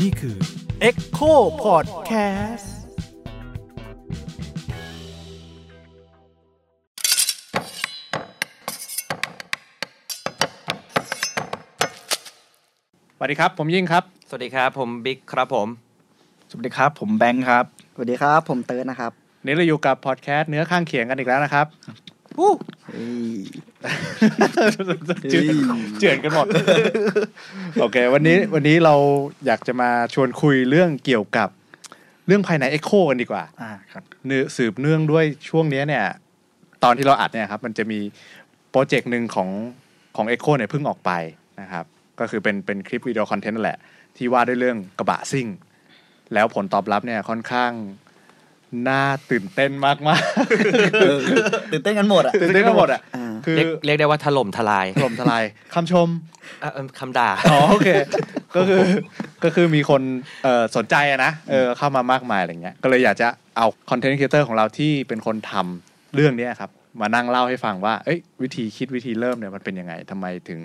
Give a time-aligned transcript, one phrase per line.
[0.00, 0.36] นี่คือ
[0.88, 1.32] Echo
[1.64, 2.66] Podcast
[13.16, 15.68] สวัสดีครับ ผมยิ่งครับ สวัสดีครับ ผมบิ๊กครับผม
[16.50, 17.64] สวัสดีครับ ผมแบงค์ครับ
[17.94, 19.12] สวัสดีครับ ผมเติร์ดนะครับ
[19.44, 21.66] นี่เราอยู่กับพอดแคสต์เนื้อข้างเคียงกันอีกแล้วนะครับ
[22.88, 23.36] เฮ้ย
[25.30, 25.44] เจือน
[26.00, 26.46] เจือนกันหมด
[27.80, 28.94] โอเค วันนี้วันนี้เรา
[29.46, 31.48] อยากจะมาชวนคุยเรื่องเกี่ยวกับ
[32.26, 36.04] เรื่องภายใน Echo กันดีกว่า อ่าครับเนื้อสืบเนื่องด้วยช่วงเนี้ยเนี่ย
[36.84, 37.98] ตอนที่เราอัดเนี่ยครับ มันจะมี
[38.70, 39.48] โปรเจกต์หนึ่งของ
[40.16, 41.10] ของ Echo เนี่ยเพิ่งออกไป
[41.60, 41.84] นะครับ
[42.20, 43.78] ก็คือเป็นเป็นคลิปวิดีโอคอนเทนต์นั่นแหละ
[44.16, 45.46] ที่ว่าด้วยเรื่องกระบะซิ่ง
[46.34, 47.72] แล้วผลตอบรับเนี่ยค่อนข้าง
[48.88, 49.96] น่าตื่นเต้นมาก
[51.72, 55.42] ตื่นเต้นกันหมดอะๆตื่นเต้นกันหมดอะอ่าคือเรียกเรียกได้ว่าถล่มทลายถล่มทลาย
[55.74, 56.08] คำชม
[56.60, 57.88] เอ่อเอิ่มคำด่าอ๋อโอเค
[58.56, 58.80] ก็คือ
[59.44, 60.02] ก็คือมีคน
[60.44, 70.60] เอ่อสนใจอะนะเออเข้ามามากมายอะไรเงี้ยก็เลยอยากจะเอา content creator ของเราที่เป็นคนทำเรื่องเนี้ยครับ มานั่งเล่าให้ฟังว่า เอ้ยวิธีคิดวิธีเริ่มเนี่ยมันเป็นยังไงทำไมถึง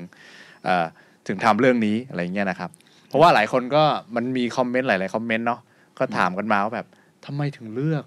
[0.65, 0.85] เอ่อ
[1.27, 2.69] ถึงทำเรื่องนี้อะไรเงี้ยนะครับ
[3.09, 3.83] เพราะว่าหลายคนก็
[4.15, 5.59] มันมี comment หลายๆ comment เนาะ
[5.97, 6.87] ก็ถามกันมาว่าแบบ
[7.25, 8.03] ทำไมถึงเลือก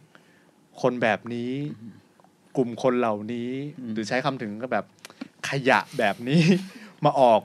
[0.82, 1.52] คนแบบนี้
[2.56, 3.50] กลุ่มคนเหล่านี้
[3.92, 4.84] หรือใช้คำถึงก็แบบ
[5.48, 6.42] ขยะแบบนี้
[7.04, 7.40] มาออก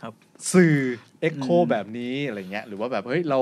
[0.00, 0.12] ครับ
[0.52, 0.74] สื่อ
[1.20, 3.40] เอ็กโคอืมแบบนี้อะไรเงี้ย หรือว่าแบบเฮ้ยเรา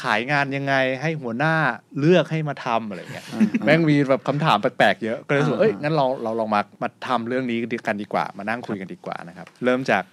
[0.00, 1.54] ขายงานยังไงให้หัวหน้า
[1.98, 10.04] เลือกให้มาทำอะไรเงี้ยอ่าแม่งมีแบบคำถามแปลกๆเยอะก็เลยรู้สึกว่าอ่าเอ้ยงั้นเราเราลองมามาทำเรื่องนี้กันดีกว่า มานั่งคุยกันดีกว่านะครับ เริ่มจาก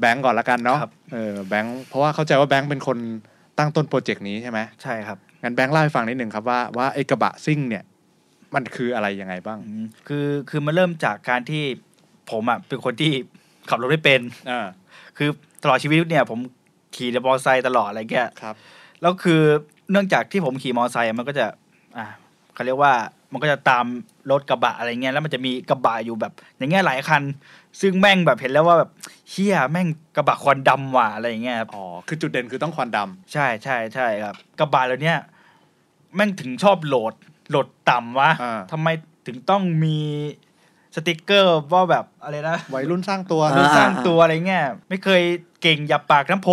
[0.00, 2.98] แบงก์ก่อนละกันเนาะครับเออแบงก์เพราะว่าเข้าใจว่าแบงก์เป็นคน
[3.60, 7.84] ตั้งต้นโปรเจกต์นี้ใช่ไหมใช่ครับงั้นแบงค์เล่าให้ฟังนิดหนึ่งครับว่าว่าไอ้กระบะซิ่งเนี่ย
[8.54, 11.62] มันคืออะไรยังไงบ้างอืมคือคือมันเริ่มจากการที่
[12.30, 13.12] ผมอะเป็นคนที่
[13.70, 14.66] ขับรถไม่เป็นอ่า
[15.16, 15.28] คือ
[15.62, 16.38] ตลอดชีวิตเนี่ย ผม
[16.96, 18.54] ขี่มอเตอร์ไซค์ตลอดอะไรเงี้ยครับ
[19.02, 19.40] แล้วคือ
[19.90, 21.46] เนื่องจากที่ผมขี่มอเตอร์ไซค์อะมันก็จะ
[21.96, 22.06] อ่า
[22.54, 22.92] เขาเรียกว่า
[23.32, 23.86] มันก็จะตาม
[24.30, 27.22] รถกระบะอะไรเงี้ยแล้วมันจะมีกระบะอยู่แบบ อย่างเงี้ยหลายคัน
[27.80, 28.90] ซึ่งแม่งแบบเห็นแล้วว่าแบบ
[29.30, 35.18] เชี่ยแม่งกระบะควันดำว่ะอะไรอย่างเงี้ยครับอ๋อคือจุดเด่นคือต้องควันดำใช่ใช่ใช่ครับ กระบะเหล่าเนี้ย
[36.14, 37.14] แม่งถึงชอบโหลด
[37.50, 38.88] โหลดต่ำวะอ่าทำไม
[39.26, 39.98] ถึงต้องมี
[40.96, 45.22] สติกเกอร์ว่าแบบอะไรนะวัยรุ่นสร้างตัวดูสร้างตัวอะไรเงี้ยไม่เคย
[45.62, 46.48] เก่งอย่าปากน้ำโพ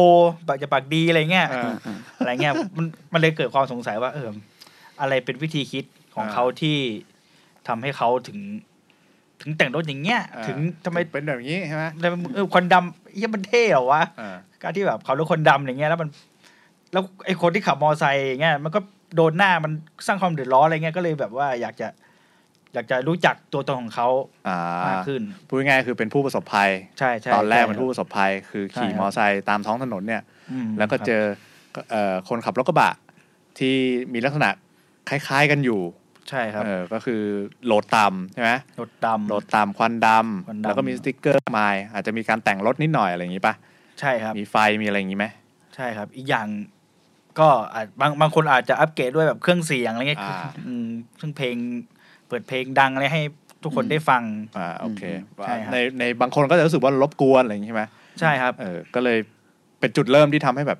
[0.47, 4.29] ปากอย่าปากดีอะไรเงี้ยอ่าอ่าอะไรเงี้ยมันมันเลยเกิดความสงสัยว่าเออ
[5.01, 5.85] อะไรเป็นวิธีคิด
[6.17, 6.77] ของอ่าเขาที่
[7.67, 8.39] ทำให้เขาถึง
[9.41, 16.09] ถึงแต่งรถอย่างเงี้ยอ่าถึงทำไมเป็นแบบนี้ใช่ไหมทำไมเออควันดำเฮียมันเท่เหรอวะอ่าการที่แบบขับรถคนดำอย่างเงี้ยแล้วมัน
[16.93, 18.79] แล้วไอ้คนที่ขับมอเตอร์ไซค์อย่างเงี้ยมันก็
[19.15, 19.71] โดนหน้ามัน
[20.07, 21.87] สร้างความเดือดร้อนอะไรเงี้ยก็เลยแบบว่าอยากจะ
[22.73, 24.07] อยากจะรู้จักตัวตนของเขา
[24.47, 24.57] อ่า
[24.87, 30.21] มากขึ้นพูดง่ายๆคือเป็นผู้ประสบภัยใช่ใช่ตอนแรกใช่เป็นผู้ประสบภัย คือขี่ใช่ครับมอไซค์ตามท้องถนนเนี่ย
[30.67, 31.23] มแล้วก็เจอ
[31.91, 32.93] เอ่อคนขับรถกระบะ
[33.59, 33.75] ที่
[34.13, 34.49] มีลักษณะ
[35.09, 35.79] คล้าย ๆกันอยู่
[36.29, 37.21] ใช่ครับเออก็คือ
[37.65, 40.07] โหลดต่ำใช่ไหมรถดำโหลดต่ำควันด
[40.47, 43.53] ควันำดำแล้วก็มีสติ๊กเกอร์มายอาจจะมีการแต่งรถนิดหน่อยอะไรอย่างนี้ปะ
[43.99, 45.25] ใช่ครับ มีไฟมีอะไรอย่างนี้ไหม
[45.75, 46.47] ใช่ครับ อีกอย่าง
[47.39, 50.37] ก็อาจบางบางคนอาจจะอัปเกรดด้วยแบบเครื่องเสียงอะไรเงี้ยอ่า
[50.67, 51.55] อืมเครื่องเพลง
[52.27, 53.21] เปิดเพลงดังอะไรให้
[53.63, 54.23] ทุกคนได้ฟัง
[54.57, 55.01] อ่าโอเค
[55.45, 57.83] ใช่ครับในในบางคนก็จะรู้สึกว่ารบกวนอะไรอย่างนี้ใช่ไหม
[58.19, 59.17] ใช่ครับ เออก็เลย
[59.79, 60.79] เป็นจุดเริ่มที่ทำให้แบบ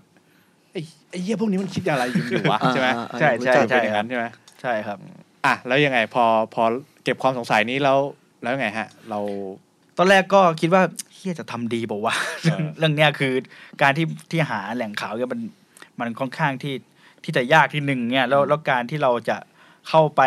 [0.72, 4.25] ไอ้ไอ้เหี้ยพวกนี้มันคิดอะไรอยู่อยู่วะอ่าใช่ไหมอ่าอ่าใช่ใช่จะเป็นอย่างนั้นใช่ไหม
[4.62, 4.97] ใช่ครับ
[5.46, 6.64] อะแล้วยังไงพอพอ
[7.03, 8.00] เก็บความสงสัยนี้แล้ว
[8.44, 9.20] แล้วยังไงฮะ เรา
[9.98, 10.84] ตอนแรกก็คิดว่า
[11.14, 13.34] เฮียจะทำดีเปล่าวะเออเรื่องเนี้ยคือ
[13.81, 15.42] การที่ที่หาแหล่งข่าวเนี่ยมัน
[16.00, 16.75] มันค่อนข้างที่
[17.24, 19.38] ที่จะยากที่หนึ่งเนี่ยแล้วแล้วการที่เราจะ
[19.90, 20.22] เข้าไป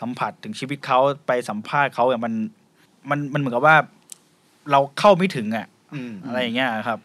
[0.00, 2.32] สัมผัสถึงชีวิตเขาไปสัมภาษณ์เขาเนี่ยมัน
[3.10, 3.76] มันมันเหมือนกับว่า
[4.70, 6.98] เราเข้าไม่ถึงอะอืมอะไรอย่างเงี้ยครับ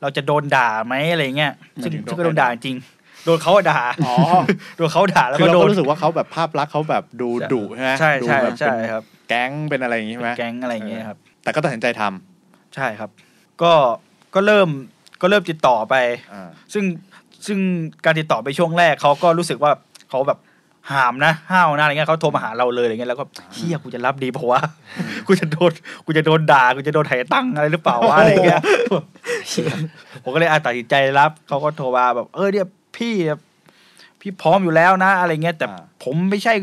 [0.00, 1.52] เราจะโดนด่าไหมอะไรเงี้ย
[1.82, 2.76] ซึ่งหมายถึงซึ่งก็โดนด่าจริง
[3.24, 4.14] โดนเขาด่าอ๋อ
[4.76, 13.10] โดนเขาด่าแล้วคือก็เราโดก็นรู้สึกว่าเขาแบบภาพลักษณ์เขาแบบดูดุใช่ไหมใช่ดูใช่แบบใช่เป็นครับ แก๊งเป็นอะไรอย่างนี้ใช่ไหมแก๊งอะไรอย่างเงี้ยครับ แต่ก็ตัดสินใจทำใช่ครับ
[13.62, 13.72] ก็
[14.34, 14.68] ก็เริ่ม
[15.22, 15.94] ก็เริ่มติดต่อไป
[16.32, 16.84] อ่าซึ่ง
[17.46, 17.58] ซึ่ง
[18.04, 19.70] การติดต่อไปช่วงแรกเขาก็รู้สึกว่า
[20.10, 20.38] เขาแบบ
[20.92, 23.24] หามนะห้าวนะอะไรเงี้ยเขาโทรมาหาเราเลยอะไรเงี้ยแล้วก็
[23.54, 24.60] เฮียกูจะรับดีเพราะว่า
[25.26, 25.72] กูจะโดน
[26.06, 28.62] กูจะโดนด่ากูจะโดนไถ่ตั้งอะไรหรือเปล่าวะอะไรเงี้ย
[30.22, 32.66] ผมก็เลยอาตัดสินใจรับเขาก็โทรมาแบบเออเนี่ย
[32.96, 33.14] พี่
[34.20, 36.54] พี่พร้อมอยู่แล้วนะ อะไรเงี้ยแต่อ่าผมไม่ใช่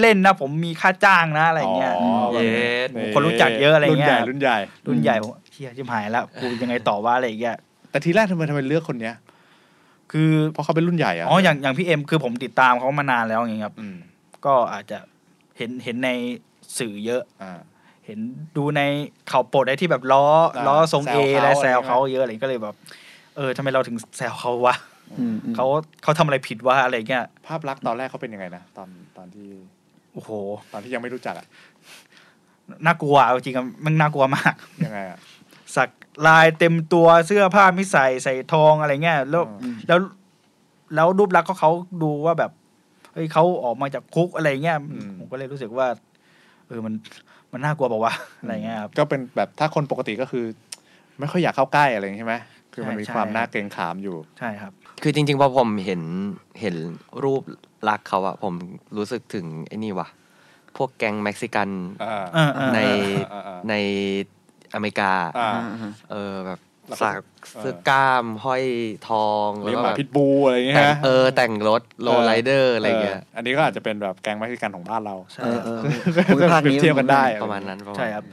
[0.00, 4.56] เล่นๆนะ ผมมีค่าจ้างนะอะไรเงี้ยอ๋อเย็ดคนรู้จักเยอะอะไรเงี้ยรุ่นใหญ่รุ่นใหญ่
[4.86, 7.56] รุ่นใหญ่ผมเฮียชิมหายแล้วกูยังไงต่อว่าอะไรอย่างเงี้ย
[7.90, 9.14] แต่ทีแรกทำไมทำไมเลือกคนเนี้ย
[10.12, 13.96] คือเพราะเขาเป็นรุ่นใหญ่อะอ๋ออย่างอย่างพี่เอ็มคือผมติดตามเขามานานแล้วอย่างเงี้ยครับอืม
[14.44, 14.98] ก็อาจจะ
[15.58, 16.10] เห็นเห็นใน
[16.78, 17.52] สื่อเยอะอ่า
[18.06, 18.82] เห็นห็นดูใน
[19.30, 20.24] ข่าวปลดไอ้ที่แบบล้อ
[20.56, 22.74] อ่าล้อทรงเอแซวเขาและแซวอะไรเงี้ยเขาเยอะอะไรก็เลยแบบ
[23.36, 24.91] เออทำไมเราถึงแซวเขาวะอืมอืม
[25.56, 25.66] เขา
[26.02, 29.48] เขาทำอะไรผิดวะอะไรเงี้ย ภาพลักษณ์ตอนแรกเขาเป็นยังไงนะตอนตอนที่
[30.14, 30.30] โอ้โห
[30.72, 31.46] ตอนที่ยังไม่รู้จักอะ
[32.86, 34.54] น่ากลัวเอาจริงๆมันน่ากลัวมาก
[34.84, 35.18] ยังไงอะ
[35.76, 35.88] สัก
[36.26, 39.98] ลายเต็มตัวเสื้อผ้าไม่ใส่ใส่ทองอะไรเงี้ยแล้วอืมแล้ว
[40.94, 41.70] แล้วรูปลักษณ์เขาเขา
[42.02, 42.50] ดูว่าแบบ
[43.14, 44.78] เฮ้ยเขาออกมาจากคุกอะไรเงี้ย
[45.18, 45.86] ผมก็เลยรู้สึกว่า
[46.68, 46.94] เออมัน
[47.52, 50.44] มันน่ากลัวเปล่าวะอะไรเงี้ยครับก็เป็นแบบถ้าคนปกติก็คือ
[51.18, 52.36] ไม่ค่อยอยากเข้าใกล้อะไรอย่างงี้ใช่ไหม
[52.72, 54.72] คือมันมีใช่ความใช่น่าเกรงขามอยู่ ใช่ครับ
[55.02, 56.02] คือจริงๆพอผมเห็น
[56.60, 56.76] เห็น
[57.24, 57.42] รูป
[57.88, 58.54] ลักษณ์เขาอะผม
[58.96, 60.08] รู้สึกถึงไอ้นี่วะ
[60.76, 61.68] พวกแก๊งเม็กซิกัน
[62.02, 62.80] อ่าเออเออใน
[63.32, 63.74] อ่าอ่าใน
[64.74, 66.58] อเมริกาอ่าอ่าเออแบบ
[66.88, 67.22] แล้วก็สัก
[67.54, 68.64] เออเสื้อกล้ามห้อย
[69.08, 75.80] ทองเลี้ยงก็หมาแบบพิทบูลอะไรอย่างเงี้ยแต่งฮะเออ แต่งรถ lowrider อะไรเงี้ยอันนี้ก็อาจจะเป็นแบบแก๊งเม็กซิกันของบ้านเราใช่เออครับเออ
[76.26, 78.24] ภูมิภาคเปรียนี้บเทียบกันได้ประมาณนั้นประมาณใช่ครับ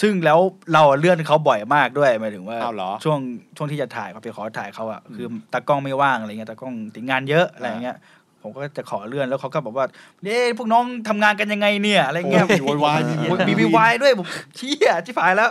[0.00, 0.38] ซึ่งแล้ว
[0.74, 3.18] เราเลื่อนเขาบ่อยมากด้วยหมายถึงว่าอ้าวเหรอช่วง
[3.56, 7.96] ช่วงที่จะถ่ายเขาไปขอถ่ายเขาอะคือตากล้องไม่ว่างอะไรเงี้ยตากล้องติดงานเยอะอะไรเงี้ย
[8.42, 9.86] ผมก็จะขอเลื่อนแล้วเขาก็บอกว่า
[10.24, 15.50] เด้พวกน้องทำงานกันยังไงเนี่ยอะไรเงี้ยโอ้ยโวยวายมีโอ้ยมีวีวายด้วยผมเชี่ยชิบหายแล้ว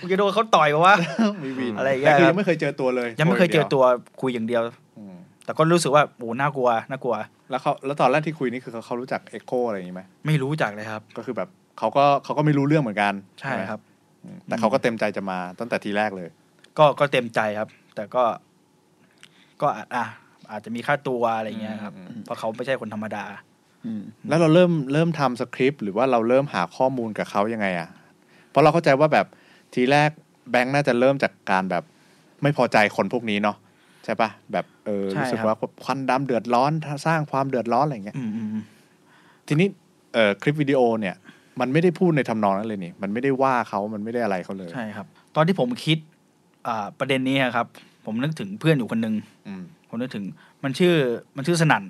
[0.00, 0.96] กูจะโดนเขาต่อยปะวะ
[1.44, 3.82] มีวินอะไรอย่างเงี้แต่ยคือครับยังไม่เคยเจอตัวเลย ยังไม่เคยเจอตัว
[4.20, 4.62] คุยอย่างเดียว
[4.98, 7.14] อืมแต่ก็รู้สึกว่าโอ้น่ากลัวน่ากลัว
[7.50, 11.48] แล้วเขาแล้วตอนแรกที่คุยนี่คือเขาเขารู้จักเอ็กโคอะไรอย่างงี้ไหมไม่รู้จักเลยครับ ก็คือแบบ
[11.78, 13.80] เขาก็เขาก็ไม่รู้เรื่องเหมือนกันใช่ไหมครับ
[14.24, 16.28] อืมแต่เขาก็เต็มใจจะมาตั้งแต่ทีแรกเลย
[16.78, 18.22] ก็ก็เต็มใจครับ แต่ก็
[19.62, 20.04] ก็อาจอะ
[20.50, 23.24] อาจจะมีค่าตัวอะไรเงี้ยครับอืมอืมเพราะเขาไม่ใช่คนธรรมดา
[23.86, 27.88] อืมแล้วเราเริ่มเริ่มทำสคริปต์หรือว่าเราเริ่มหาข้อมูลกับเขายังไงอะ
[28.50, 29.26] เพราะเราเข้าใจว่าแบบ
[29.74, 30.10] ทีแรก
[30.50, 31.84] แบงค์น่าจะเริ่มจากการแบบ
[32.42, 33.56] ไม่พอใจคนพวกนี้เนาะ
[34.04, 36.72] ใช่ปะแบบเออใช่รู้สึกครับว่าควันดำเดือดร้อน
[37.06, 38.64] สร้างความเดือดร้อนอะไรเงี้ยอืมอืมอืม
[39.48, 39.68] ทีนี้
[40.14, 41.14] เอ่อคลิปวิดีโอเนี่ย
[41.60, 45.06] มันไม่ได้พูดในทำนองนั้นเลยนี่ มันไม่ได้ว่าเขามันไม่ได้อะไรเขาเลย ใช่ครับ
[45.36, 45.98] ตอนที่ผมคิด
[46.66, 47.66] อ่าประเด็นนี้ครับ
[48.04, 49.14] ผมนึกถึงเพื่อนอยู่คนหนึ่ง
[49.46, 50.24] อืมผมนึกถึง
[50.64, 50.94] มันชื่อ
[51.36, 51.82] มันชื่อสนัน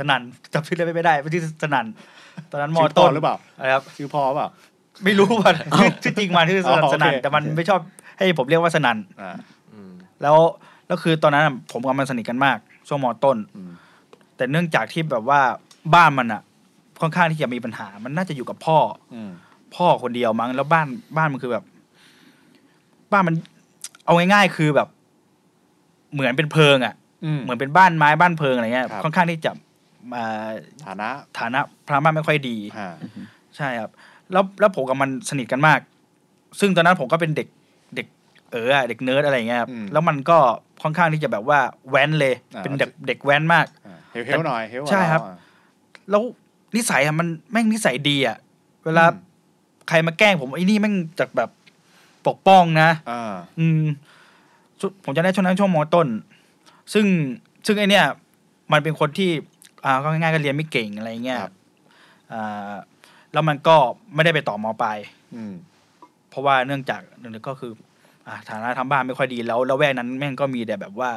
[0.00, 0.20] สนัน
[0.52, 1.86] จำชื่อได้ไม่ได้มันชื่อสนัน
[2.50, 4.48] ตอนนั้นมอชื่อพ่ต้อนหรือเปล่าอะไรครับ ชื่อพ่อเปล่า
[5.04, 7.80] ไม่รู้ว่าชื่อชื่อจริงมาชื่อสนันอ๋อโอเคสนันแต่มันไม่ชอบ
[8.18, 9.30] ให้ผมเรียกว่าสนันอ่า
[9.72, 9.92] อืม
[10.22, 10.36] แล้ว
[10.86, 12.58] แล้วคือตอนนั้นอะผมกับมันสนิทกันมาก
[12.88, 13.70] ช่วงมอต้นอืม
[14.36, 15.40] แต่เนื่องจากที่แบบว่า
[15.94, 16.42] บ้านมันอะ
[17.02, 18.78] ค่อนข้างที่จะมีปัญหา มันน่าจะอยู่กับพ่อ
[19.14, 19.30] อืม
[19.76, 21.64] พ่อคนเดียวมั้งแล้วบ้านบ้านมันคือแบบ
[23.12, 23.34] บ้านมัน
[24.04, 24.88] เอาง่ายๆคือแบบ
[26.12, 26.94] เหมือนเป็นเพิงอะ
[27.24, 29.52] อืมเหมือนเป็นบ้านไม้บ้านเพิงอะไรเงี้ยครับค่อนข้างที่จะ
[30.12, 30.24] มา
[30.84, 31.08] ฐานะ
[31.38, 32.88] ฐานะทางบ้านไม่ค่อยดีอ่า
[33.56, 33.90] ใช่ครับ
[34.32, 35.80] แล้วแล้วผมกับมันสนิทกันมาก
[36.60, 37.48] ซึ่งตอนนั้นผมก็เป็นเด็ก
[37.96, 38.06] เด็ก
[38.52, 40.38] เอออะเด็กเนิร์ดอะไรเงี้ยครับแล้วมันก็
[40.82, 41.58] ค่อนข้างที่จะแบบว่า
[41.90, 45.36] แว้นเลย เป็นเด็กเด็กแว้นมากอ่าเฮลเฮลหน่อยเฮลใช่ครับเาอะ
[46.10, 46.22] แล้ว
[46.76, 48.36] นิสัยอะมันแม่งนิสัยดีอะ
[48.84, 49.30] เวลาอืม
[49.88, 51.50] ใครมาแกล้งผมไอ้นี่แม่งจากแบบ
[52.26, 53.82] ปกป้องนะอ่าอืม
[54.80, 56.06] ชุผมจะได้ช่วงนั้นช่วงมต้น
[56.92, 57.06] ซึ่ง
[57.66, 58.06] ซึ่งไอเนี่ย
[58.72, 59.30] มันเป็นคนที่
[59.84, 61.54] อ่าก็ง่ายๆก็เรียนไม่เก่งอะไรเงี้ยครับ
[62.32, 62.72] อ่า
[63.32, 63.76] แล้วมันก็
[64.14, 64.98] ไม่ได้ไปต่อมปลาย
[65.34, 65.54] อืม
[66.28, 67.72] เพราะว่าเนื่องจากหนึ่งก็คือ
[68.26, 71.10] อ่าฐานะทางบ้านไม่ค่อยดีแล้ว แล้วแวกนั้นแม่งก็มีแต่แบบว่า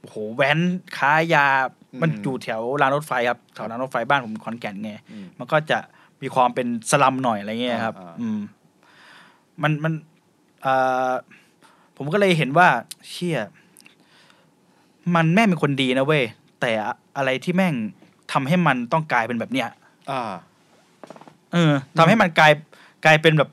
[0.00, 0.58] โอ้โหแว้น
[0.96, 1.46] ค้ายา
[2.02, 5.78] มันอยู่แถวรางรถไฟครับแถวรางรถไฟบ้านผมขอนแก่นไงอืมมันก็จะ
[6.22, 8.38] มีความเป็นสลัมหน่อยอะไรเงี้ยครับอ่าอ่าอืม
[9.62, 9.92] มันมัน
[10.64, 11.12] อ่า
[11.96, 12.68] ผมก็เลยเห็นว่า
[13.08, 13.38] เชี่ย
[15.14, 16.24] มันแม่งเป็นคนดีนะเว้ย
[16.60, 16.72] แต่
[17.16, 17.74] อะไรที่แม่ง
[18.32, 19.68] ทำให้มันต้องกลายเป็นแบบเนี้ย
[20.10, 20.32] อ่า
[21.52, 22.52] เออทำให้มันกลาย
[23.04, 23.50] กลายเป็นแบบ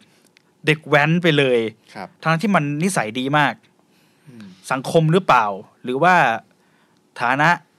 [0.66, 1.60] เด็กแว้นไปเลย
[1.94, 3.54] ครับทั้งที่มันนิสัยดีมาก
[4.28, 5.46] อืมสังคมหรือเปล่า
[5.84, 6.16] หรือว่า
[7.22, 7.71] ฐานะอืม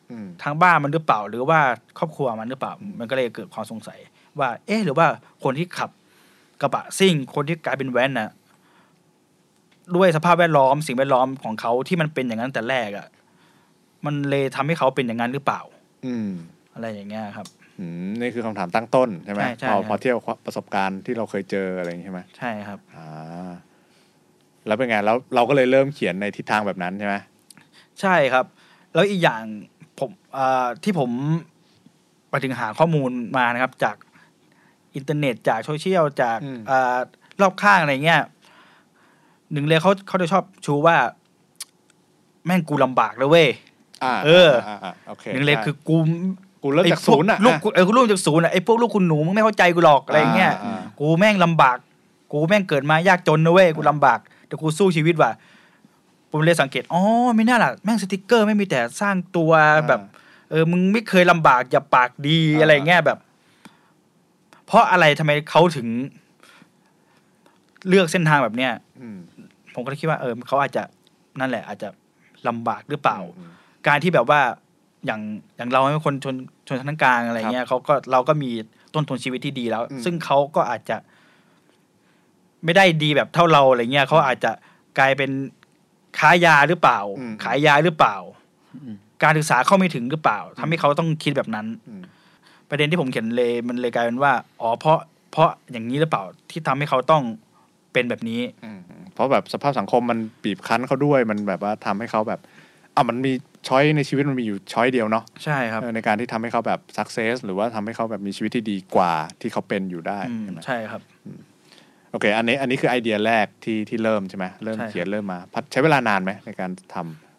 [0.43, 1.61] ทางบ้านมันหรือเปล่า หรือว่า
[1.99, 3.99] ครอบครัวมันหรือเปล่า มันก็เลยเกิดความสงสัย
[4.39, 5.07] ว่า เอ๊ะ หรือว่า
[5.45, 5.91] คนที่ขับ
[6.61, 8.31] กระบะซิ่ง คนที่กลายเป็นแว้นน่ะ
[9.97, 13.09] ด้วยสภาพแวดล้อม สิ่งแวดล้อมของเขาที่มันเป็นอย่างนั้นแต่แรกอะ่ะ
[14.07, 15.61] มันเลยทำให้เขาเป็นอย่างนั้นหรือเปล่า
[16.07, 16.31] อืม
[16.75, 17.47] อะไรอย่างเงี้ยครับ
[17.79, 20.17] อืมนี่คือคำถามตั้งต้นใช่ไหมใช่ใช่พอครับพอเที่ยว
[20.47, 23.53] ประสบการณ์ที่เราเคยเจออะไรอย่างงี้ใช่ไหมใช่ครับอ่า
[24.67, 27.15] แล้วเป็นไงแล้วเราก็เลยเริ่มเขียนในทิศทางแบบนั้นใช่ไหม
[28.01, 28.45] ใช่ครับ
[28.95, 29.43] แล้วอีกอย่าง
[30.03, 31.11] ผมอ่าที่ผม
[32.31, 33.97] ไปถึงหาข้อมูลมานะครับ จาก
[34.95, 36.39] อินเทอร์เน็ตจากโซเชียลจาก
[36.71, 36.99] อา
[37.41, 38.23] รอบข้างอะไรเงี้ย
[39.53, 40.97] หนึ่งเลยเขาเขาจะชอบชูว่า
[42.47, 43.49] แม่งกูลำบากเลยเว้ย
[44.05, 45.97] อ่าเออาาโอเคหนึ่งเลยใช่คือกู
[46.63, 51.77] กูเริ่มจากศูนย์อะไอ้พวกลูกกูเออกูเริ่มจากศูนย์อะไอ้พวกลูกคุณหนูมึงไม่เข้าใจกูหรอกอะไรเงี้ยอ่ากูแม่งลำบาก
[52.33, 55.31] กูแม่งเกิดมายากจนนะเว้ยกูลำบาก แต่กูสู้ชีวิตว่ะ
[56.33, 57.03] ผมเลยสังเกต อ๋อ
[57.37, 59.53] ไม่น่าล่ะ แม่งสติกเกอร์ไม่มีแต่สร้างตัว
[59.89, 60.01] แบบ
[60.51, 63.19] เออ มึงไม่เคยลำบากอย่าปากดีอ่าอะไรเงี้ยแบบ
[64.67, 65.89] เพราะอะไรทำไมเขาถึง
[67.89, 69.19] เลือกเส้นทางแบบเนี้ยอืม
[69.75, 70.83] ผมก็เลยคิดว่า เออเขาอาจจะ
[71.41, 71.89] นั่นแหละ อาจจะ
[72.49, 73.51] ลำบากหรือเปล่าอืม
[73.87, 74.41] การที่แบบว่า
[75.07, 75.21] อย่าง
[75.57, 76.35] อย่างเราเป็นคนชน
[76.69, 78.51] ชนชั้นกลางอะไรเงี้ยเขาก็เราก็มี
[78.95, 80.97] ต้นทุนชีวิตที่ดีแล้วอืมซึ่งเขาก็อาจจะ
[82.65, 84.51] ไม่ได้ดีแบบเท่าเราอะไรเงี้ยเขาอาจจะ
[84.99, 85.31] กลายเป็น
[86.19, 88.17] ค้ายาหรือเปล่าอืมขายยาหรือเปล่า
[88.75, 92.03] อืมการศึกษาเข้าไม่ถึงหรือเปล่าทำให้เขาต้องคิดแบบนั้นอืม
[92.69, 94.99] ประเด็นที่ผมเขียนเลยมันเลยกลายเป็นว่า อ๋อ เพราะ
[95.33, 97.23] เพราะอย่างนี้หรือเปล่าที่ทำให้เขาต้อง
[97.93, 98.81] เป็นแบบนี้อืม
[99.15, 102.41] เพราะแบบสภาพสังคมมันบีบคั้นเขาด้วย มันแบบว่าทำให้เขาแบบ
[102.97, 103.33] อะมันมี
[103.69, 111.01] ช้อยในชีวิตมันมีอยู่ช้อยเดียวเนาะ ใช่ครับเออในการที่ทำให้เขาแบบสักเซสหรือว่าทำให้เขาแบบมีชีวิตที่ดีกว่าที่เขาเป็นอยู่ได้อืมใช่ไหมใช่ครับ
[112.13, 116.97] โอเค อันนี้อันนี้คือไอเดียแรกที่ที่เริ่มใช่ไหมเริ่มใช่ครับ เขียนเริ่มมาพัดใช้เวลานานไหมในการท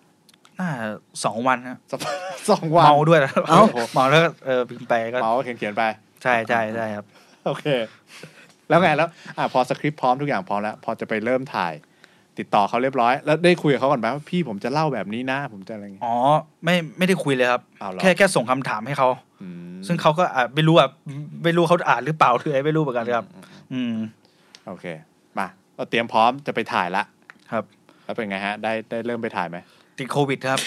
[0.08, 0.70] ำน่า
[1.26, 2.00] สองวันครับสัก
[2.52, 3.64] สองวัน เมาด้วยนะเอ้า
[3.94, 5.84] เมาแล้วก็เออพิมพ์ไปก็เมาเขียนเขียนๆไป
[6.24, 7.06] ใช่ใช่ใช่ครับ
[7.46, 7.66] โอเค
[8.70, 11.74] แล้วไงแล้วอะพอสคริปต์พร้อมทุกอย่างพร้อมแล้ว พอจะไปเริ่มถ่าย
[12.40, 16.16] ติดต่อเขาเรียบร้อย แล้วได้คุยกับเขาก่อนไหมว่าพี่ผมจะเล่าแบบนี้นะ ผมจะอะไรอย่างเงี้ย อ๋อ
[16.64, 19.10] ไม่ไม่ได้คุยเลยครับ อ้าวเหรอ แค่แค่ส่งคำถามให้เขา
[19.42, 20.90] อืมซึ่งเขาก็อะไม่รู้อะ
[21.44, 23.26] ไม่รู้เขาอ่านหรือเปล่าหรืออะไรไม่รู้เหมือนกันครับ
[23.74, 23.94] อืม
[24.68, 24.86] โอเค
[25.40, 27.04] มาเราเตรียมพร้อมจะไปถ่ายละ
[27.52, 27.64] ครับ
[28.06, 29.58] แล้วเป็นไงฮะ ได้ได้เริ่มไปถ่ายไหม
[30.00, 30.60] ติดโควิดครับ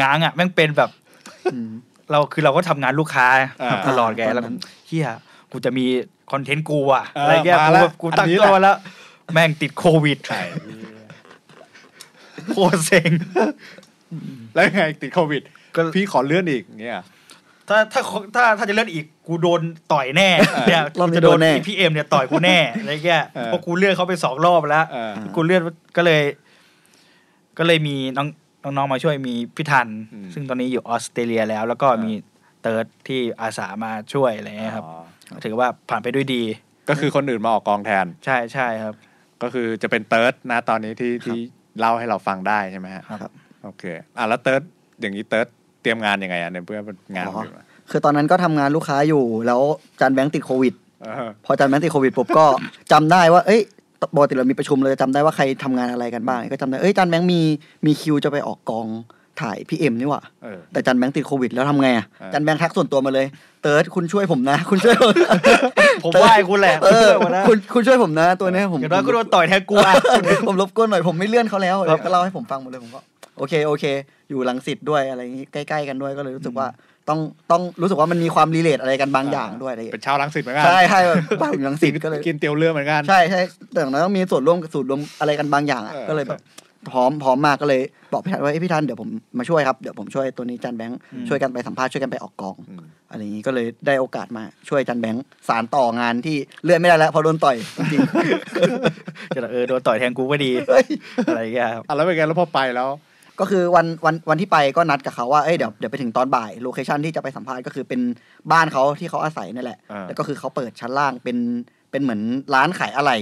[0.00, 0.90] ง้างอะแม่งเป็นแบบ
[1.52, 1.70] อืม
[2.10, 3.26] เราคือเราก็ทำงานลูกค้า
[3.62, 5.08] อ่าตลอดแกตอนนั้นแล้วเฮีย
[5.52, 5.86] กูจะมี
[6.32, 8.76] คอนเทนต์กูอะเอออะไรเงี้ยมากูแล้วแบบกูตั้งอันนี้ตัวแหละแล้ว
[9.32, 10.42] แม่งติดโควิดใช่
[12.52, 13.10] โคตรเซ็ง
[14.54, 15.42] แล้วยังไงติดโควิด
[15.74, 16.96] ก็พี่ขอเลื่อนอีกเงี้ย
[17.72, 18.02] ถ้าถ้า
[18.34, 19.60] ถ้าถ้าจะเลื่อนอีกกูโดน
[19.92, 20.28] ต่อยแน่
[20.68, 25.62] เนี่ยรอบนี้จะโดนแน่พี่เอ็มเนี่ยต่อยกูแน่อะไรเงี้ยเออเพราะกูเลื่อนเขาไปสองรอบแล้วเออกูเลื่อน
[25.96, 26.22] ก็เลย
[27.58, 28.28] ก็เลยมีน้อง
[28.64, 32.14] น้องๆมาช่วยมีพี่ธันอืมซึ่งตอนนี้อยู่ออสเตรเลียแล้ว แล้วก็อ่ามีมี
[32.62, 36.42] เติร์ดที่อาสามาช่วยอะไรเงี้ยครับอ๋อถือว่าผ่านไปด้วยดี
[36.88, 38.94] ก็คือคนอื่นมาออกกองแทน ใช่ใช่ครับ
[39.42, 41.38] ก็คือจะเป็นเติร์ดนะตอนนี้ที่ที่
[41.78, 43.32] เล่าให้เราฟังได้ใช่ไหมฮะครับ
[43.64, 43.84] โอเค
[44.16, 44.62] อะแล้วเติร์ด
[45.00, 45.48] อย่างนี้เติร์ด
[45.82, 46.80] เตรียมงานยังไงอะในเพื่อ
[47.16, 49.60] งานอ๋ออยู่อะคือตอนนั้นก็ทำงานลูกค้าอยู่ แล้ว
[50.00, 52.46] จานแบงค์ติดโควิด เออพอจานแบงค์ติดโควิดปุ๊บก็
[52.92, 53.60] จำได้ว่า เอ้ย
[54.14, 57.40] ปกติเรามีประชุมเลยจำได้ว่าใครทำงานอะไรกันบ้าง ก็จำได้ เอ้ยจานแบงค์มี
[57.86, 58.88] มีคิวจะไปออกกอง
[59.40, 63.26] ถ่ายพี่เอ็มนี่หว่า เออ แต่จานแบงค์ติดโควิดแล้วทำไงอะอ่าจานแบงค์ทักส่วนตัวมาเลย
[63.62, 65.12] เติร์ดคุณช่วยผมนะ คุณช่วยผม
[66.04, 69.94] ผมไหว้คุณแหละเอคุณอช่วยผมนะคุณคุณช่วยผมนะตัวเนี้ยผมอย่างน้อยก็โดนต่อยแทนกูอะ
[70.48, 73.00] ผมรบกวนหน่อยผมไม่เลื่อนเขาแล้วครับก็เล่าให้ผมฟังหมดเลยผมก็
[73.38, 73.84] โอเคโอเค
[74.30, 76.66] อยู่ลังสิตด้วยอะไรอย่างงี้ใกล้ ๆ กันด้วยก็เลยรู้สึกว่า
[77.08, 77.18] ต้อง
[77.50, 83.40] ต้องรู้สึกว่ามันมีความรีเลทอะไรกันบางอย่างด้วยอะไรอย่างเป็เงี้ยนชาวลังสิตเหมือนกันใช่ใช่แบบบ้านอยู่ลังสิตก็เลยกินเตียวเรือเหมือนกันใช่ใช่
[83.72, 86.40] แต่อย่างน้อยต้องมีส่วนร่วมกับสูตรรวมอะไรกันบางอย่างอะเออก็เลยแบบ
[86.90, 89.08] พร้อมพร้อมมากก็เลยบอกพี่ทันว่าเอ้ยพี่ทันเดี๋ยวผม
[89.38, 97.56] มาช่วยครับเดี๋ยวผมช่วยตัวนี้จันแบงค์อืมช่วยกันไปสัมภาษณ์ช่วยกันไปออกกองอืมอะไรอย่างนี้ก็เลยได้โอกาสมาช่วยจันแบงค์สารต่องานที่เลื่อนไม่ได้แล้วเพราะโดนต่อย
[97.92, 98.00] จริง
[99.34, 100.86] จะเออโดนต่อยแทนกูก็ดีๆเฮ้ย
[101.26, 102.88] อะไรเงี้ยครับอะแล้วเป็นไงแล้วพอไปแล้ว
[103.40, 108.00] ก็คือวันวันวันที่ไปก็นัดกับเขาว่าเอ้ยเดี๋ยวเดี๋ยวไปถึงตอนบ่ายโลเคชันที่จะไปสัมภาษณ์ก็คือเป็น
[108.52, 111.38] บ้านเขาที่เขาอาศัยนั่นแหละ อ่า แล้วก็คือเขาเปิดชั้นล่างเป็น
[111.90, 112.22] เป็นเหมือน
[112.54, 113.12] ร้านขายอะไร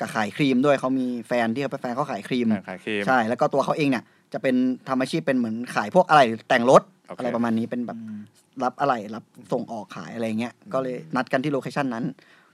[0.00, 4.54] กับขายครีมด้วยเขามีแฟนที่เขาเป็นแฟนเขาขายครีม ขายเคมใช่แล้วก็ตัวเขาเองเนี่ยจะเป็น
[4.88, 7.98] ทำอาชีพเป็นเหมือนขายพวกอะไหล่แต่งรถโอเค อะไรประมาณนี้เป็นแบบ
[8.62, 12.04] รับอะไหล่รับส่งออกขายอะไรเงี้ยก็เลยนัดกันที่ location นั้น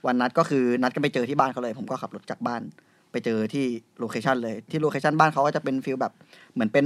[0.05, 2.61] วันนัดก็คือนัดกันไปเจอที่บ้านเขาเลย ผมก็ขับรถจากบ้าน
[3.11, 3.65] ไปเจอที่
[3.99, 6.13] location เลยที่ location บ้านเขาก็จะเป็น feel แบบ
[6.53, 6.85] เหมือนเป็น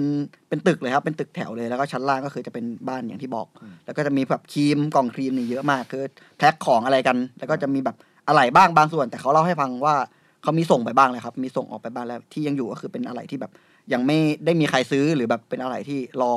[0.50, 3.48] เป็นตึกเลยครับเป็นตึกแถวเลยแล้วก็ชั้นล่างก็คือจะเป็นบ้านอย่างที่บอก
[3.86, 6.03] แล้วก็จะมีแบบครีมกล่องครีมนี่เยอะมากคือ
[6.38, 7.96] แพ็คของอะไรกัน แล้วก็จะมีแบบ
[8.27, 9.96] อะไหล่บ้างบางส่วน แต่เขาเล่าให้ฟังว่า
[10.44, 13.51] เขามีส่งไปบ้างเลยครับ มีส่งออกไปบ้างแล้วที่ยังอยู่ก็คือเป็นอะไรที่แบบ
[13.94, 16.34] ยังไม่ได้มีใครซื้อหรือแบบเป็นอะไรที่รอ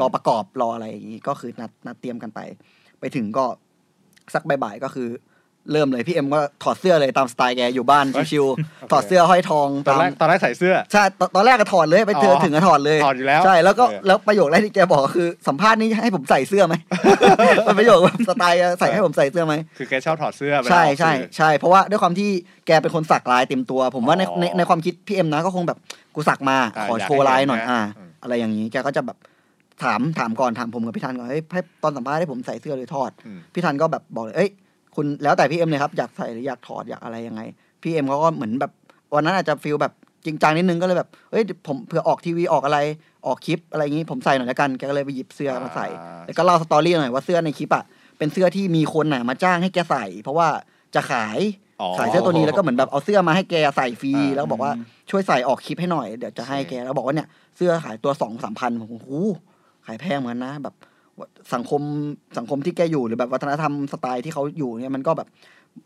[0.00, 2.40] รอประกอบรออะไรอย่างนี้ก็คือนัดนัดเตรียมกันไป
[3.00, 3.44] ไปถึงก็
[4.34, 5.08] สักบ่ายๆก็คือ
[5.72, 16.74] เริ่มเลยพี่เอ็มก็ถอดเสื้อเลยตามสไตล์แกอยู่บ้านชิวๆถอดเสื้อห้อยทองตอนตามแรกตอนแรกใส่เสื้อใช่ตอนตอนแรกก็ถอดเลยไปเจออถึงก็ถอดเลยถอดอยู่แล้วใช่แล้วก็เออแล้วประโยคแรกที่แกบอกก็คือสัมภาษณ์นี้ให้ผมใส่เสื้อไหม
[17.64, 22.30] เป็นประโยคแบบสไตล์ใส่ให้ผมใส่เสื้อไหมคือแกชอบถอดเสื้อเวลาใช่ออกใช่สื่อใช่เพราะว่าด้วยความที่
[22.66, 25.78] แกเป็นคนสักลายเต็มตัว ผมว่าในอ๋อในในความคิดพี่เอ็มนะก็คงแบบ
[26.14, 29.18] กูสักมาอ่าขออยากโชว์ลายหน่อยให้เห็นนะอ่าอืมอะไรอย่างนี้แกก็จะแบบ
[29.82, 34.50] ถามถามก่อนถามผมกับพี่ธันก่อนเฮ้ยให้ตอนสัมภาษณ์ให้ผมใส่เสื้อหรือถอดอืมพี่ธันก็แบบบอกเลยเอ้ย
[35.00, 37.42] คุณแล้วแต่พี่เอ็มเลยครับอยากใส่หรืออยากถอดอยากอะไรยังไง
[37.82, 38.72] พี่เอ็มเขาก็เหมือนแบบ
[39.14, 39.92] วันนั้นอาจจะ feel แบบ
[40.26, 42.78] จริงจังนิดนึงก็เลยแบบเอ้ยผมเผื่อออกทีวีออกอะไร
[43.26, 47.84] ออกคลิปอะไรอย่างนี้ผมใส่หน่อยละกันแกก็เลยไปหยิบเสื้อมาใส่อ่าแล้วก็เล่า story หน่อยว่าเสื้อในคลิปอะ
[48.18, 50.48] เป็นเสื้อที่มีคนน่ะมาจ้างให้แกใส่ เพราะว่า
[50.94, 51.38] จะขาย
[51.80, 54.72] อ๋อขายเสื้อตัวนี้แล้วก็เหมือนแบบเอาเสื้อมาให้แกใส่ฟรีอ่าแล้วบอกว่า
[55.10, 59.08] ช่วยใส่ออกคลิปให้หน่อยเดี๋ยวจะให้แกแล้วบอกว่าเนี่ยเสื้อขายตัวสองสามพันผมโอ้โห
[59.86, 60.74] ขายแพงเหมือนกันนะแบบ
[61.54, 61.82] สังคม
[62.38, 65.28] สังคมที่แกอยู่หรือแบบวัฒนธรรมสไตล์ที่เขาอยู่เนี่ยมันก็แบบ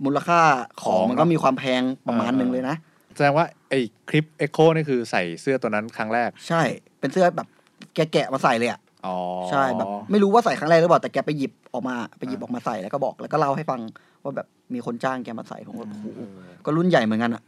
[0.05, 0.41] มูลค่า
[0.83, 2.77] ของของมันก็มีความแพงประมาณอ่าหนึ่งเลยนะ
[3.17, 6.63] แสดงว่าไอ้คลิป Echo นี่คือใส่เสื้อตัวนั้นครั้งแรก ใช่
[7.01, 7.49] เป็นเสื้อแบบ
[7.95, 9.17] แกะๆมาใส่เลยอะอ๋อ
[9.51, 13.81] ใช่แบบไม่รู้ว่าใส่ครั้งแรกหรือเปล่าแต่แกไปหยิบออกมาไปหยิบออกมาใส่แล้วก็บอกแล้วก็เล่าให้ฟัง
[14.23, 16.21] ว่าแบบมีคนจ้างแกมาใส่ผมก็โอ้โห
[16.65, 17.43] ก็รุ่นใหญ่เหมือนกันอะ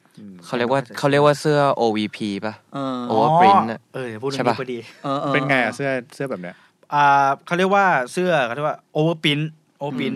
[0.45, 6.57] เขาเรียกว่าเขาเรียกว่าเสื้อ OVP ป่ะเออโอ้ Overprint น่ะเออเดี๋ยวพูดเรื่ใช่องปะนี้พอดีเออออเป็นไงอะเสื้อเสื้อแบบเนี้ย
[6.95, 9.40] อ่าเขาเรียกว่าเสื้อเขาเรียกว่าโอเวอร์ปิน
[9.78, 10.14] โอเวอร์ปิน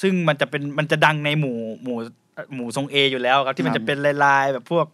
[0.00, 1.98] ซึ่งมันจะเป็นมันจะดังในหมู่หมู่
[2.54, 4.86] หมู่ทรงเออยู่แล้วครับ ที่มันจะเป็นลายๆแบบพวก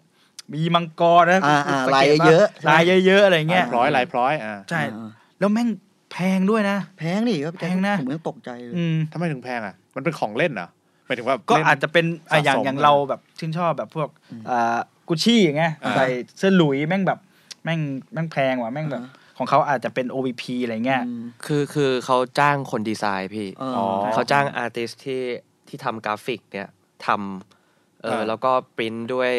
[0.53, 5.69] มีมังกรนะอ่าอ่าสังลายกตปเยอะลายเยอะๆอะไรเงี้ยพร้อยลายพร้อยอ่าใช่อ่าแล้วแม่ง
[6.13, 10.69] แพงด้วยนะ แพงดิก็แพงนะผมยังตกใจเลยอืมทำไมถึงแพงอะ มันเป็นของเล่นเหรอ
[11.07, 14.09] หมายถึงว่าก็เล่นอาจจะเป็นอะอย่างสะสมอย่างเราแบบชื่นชอบแบบพวก
[14.49, 16.07] อ่ากุชชี่อย่างเงี้ยอ่าใส่
[16.39, 17.19] เสื้อหลุยแม่งแบบ
[17.65, 17.81] แม่ง
[18.13, 19.03] แม่งแพงว่ะแม่งแบบ
[19.41, 25.23] ของเขาอาจจะเป็น OVP อะไรเงี้ยอืมคือคือเขาจ้างคนดีไซน์พี่เออออเขาจ้างอาร์ติสที่
[25.69, 26.69] ที่ทำกราฟิกเนี่ย
[27.07, 29.33] ทำเอออ่าแล้วก็ปริ้นด้วย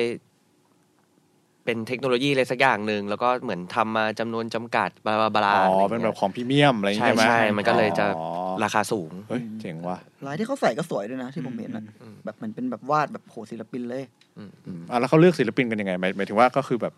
[1.65, 8.25] เป็นเทคโนโลยีอะไรสักอย่างหนึ่งแล้วก็เหมือนทำมาจำนวนจำกัด blah blah blahอ๋ออะไรเป็นงี้ยแบบของพรีเมียมอะไรอย่างใช่เงี้ยไหมใช่มันก็เลยจะอ๋อ
[8.63, 14.03] ราคาสูงเฮ้ยเจ๋งว่ะลายที่เขาใส่ก็สวยด้วยนะที่ผมเห็นอะอืมแบบเหมันเป็นแบบวาดแบบโหศิลปินเลย
[14.37, 16.93] อืมอืมอะแล้วเขาเลือกศิลปินกันยังไงหมายหมายถึงว่าก็คือแบบ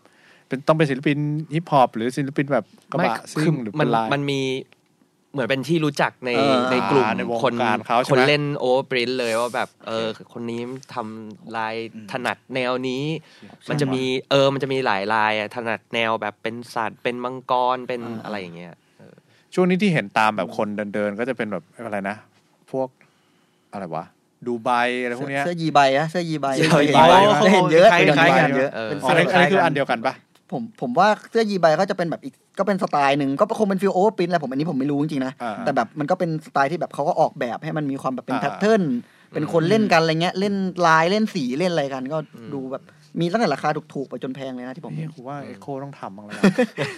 [0.48, 1.18] เป็นต้องเป็นศิลปิน
[1.54, 4.40] ฮิปฮอปหรือศิลปินแบบกระไม่บะซิ่คืงอหรือมัเป็นนลายมันมี
[5.32, 10.60] เหมือนเป็นที่รู้จักในเออในกลุ่มอ่าในวงคนการเขาใช่คนไหมเล่นโอเวอร์ปรินเลยว่าแบบเออคนนี้
[10.94, 11.74] ทำลาย
[12.12, 13.04] ถนัดแนวนี้
[13.68, 18.74] มันจะมีเออมันจะมีหลายลายอะถนัดแนวแบบเป็นสัตว์เป็นมังกรเป็นอ่าอะไรอย่างเงี้ย
[19.54, 22.16] ช่วงนี้ที่เห็นตามแบบคนเดินๆก็จะเป็นแบบอะไรนะ
[22.70, 22.88] พวก
[23.72, 24.04] อะไรวะ
[24.46, 24.70] ดูไบ
[25.02, 30.14] อะไรพวกเนี้ยเสื้อยีใบอะเสื้อยีใบเสื้อยีเคยใบเห็นเคยเห็นเยอะคล้ายๆคล้ายกักันนเยอะเออเป็นอ๋อเสื้อันอนี้อันนี้คืออันเดียวกันปะ
[30.54, 38.82] ผมผมว่าเสื้อยีใบก็จะเป็นแบบอีกก็เป็นสไตล์หนึ่งก็คงเป็น feel overprint แหละผมอันนี้ผมไม่รู้จริงๆนะอ่าแต่แบบมันก็เป็นสไตล์ที่แบบเขาก็ออกแบบให้มันมีความแบบเป็นอ่า pattern
[39.34, 40.54] เป็นคนเล่นกันอะไรเงี้ยเล่น
[40.86, 42.18] ลายเล่นสีเล่นอะไรกัน ก็
[42.54, 42.82] ดูแบบ
[43.20, 46.34] มีตั้งแต่ราคาถูกๆไปจนแพงเลยนะที่ผมเฮ้เห็ยนกูว่าเอ็กโคต้องทำบ้างแล้ว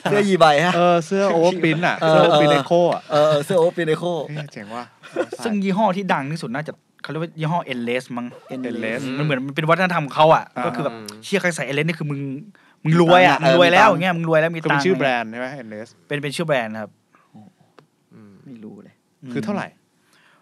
[0.03, 4.85] เสื้อยีใบฮะเออเสื้อ overprint อะเออเสื้อ overprint เออเอ็กโคอะเออเออเสื้อ overprint Echo เฮ้ยเจ๋งว่ะ
[5.45, 12.21] ซึ่งยี่ห้อที่ดังที่สุดน่าจะเขาเรียกว่ายี่ห้อ Endless มั้ง Endless มันเหมือนมันเป็นวัฒนธรรมของเขาอะอ่าก็คือแบบเชี่ยใครใส่เอเลสนี่คือมึง
[12.85, 16.91] มึงรวยอะเอมึองรวยแล้วมีตังค์อย่างเงี้ยมึงรวยแล้วมีคือตัเป็งนค์ชื่อแบรนด์ใช่ไหมเอ็นเลสเป็นเป็นชื่อแบรนด์ครับ
[18.47, 18.95] ไม่รู้เลย
[19.33, 19.67] คือเท่าไหร่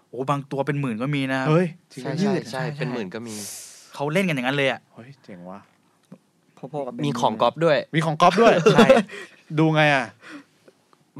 [0.08, 3.34] โอ้บางตัวเป็นหมื่นก็มีนะเฮ้ยจริงใช่ปะใช่เนี่ยใช่เป็นหมื่นก็มี
[3.94, 5.60] เขาเล่นกันอย่างนั้นเลยอะเฮ้ยเจ๋งว่ะ
[6.58, 8.88] พ่อๆกับเบนมีของก๊อปด้วย มีของก๊อฟด้วยใช่
[9.58, 10.06] ดูไงอะ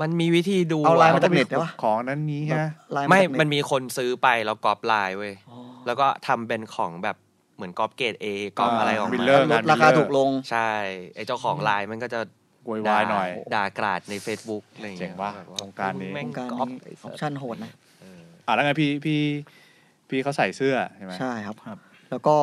[0.00, 7.16] มันมีวิธีดูเอาลายมาอะจากเน็ตได้ปะของนั้นนี้ฮะลายไม่จากเน็ตมันมีคนซื้อไปแล้วก๊อปลายเว้ยอ๋อแล้วก็ทำเป็นของแบบ
[7.56, 8.26] เหมือนก๊อปเกรดเอ
[8.58, 10.70] กอปอ่าอะไรออกมิลมาเลอร์ลดราคาถูกลงใช่
[11.14, 12.20] ไอ้เจ้าของลายมันก็จะ
[12.64, 17.72] โวยวายหน่อย ด่ากราดใน Facebook อะไรอย่างเงี้ยเจ๋งว่ะแบบวงการนี้แม่วงงการก๊อปนี้ไอ้อสัอสปชั่นโหดนะ
[18.46, 19.20] อะแล้วไงพี่พี่
[20.08, 21.78] พี่เขาใส่เสื้อใช่ไหมใช่ครับครับ
[22.10, 22.36] แล้วก็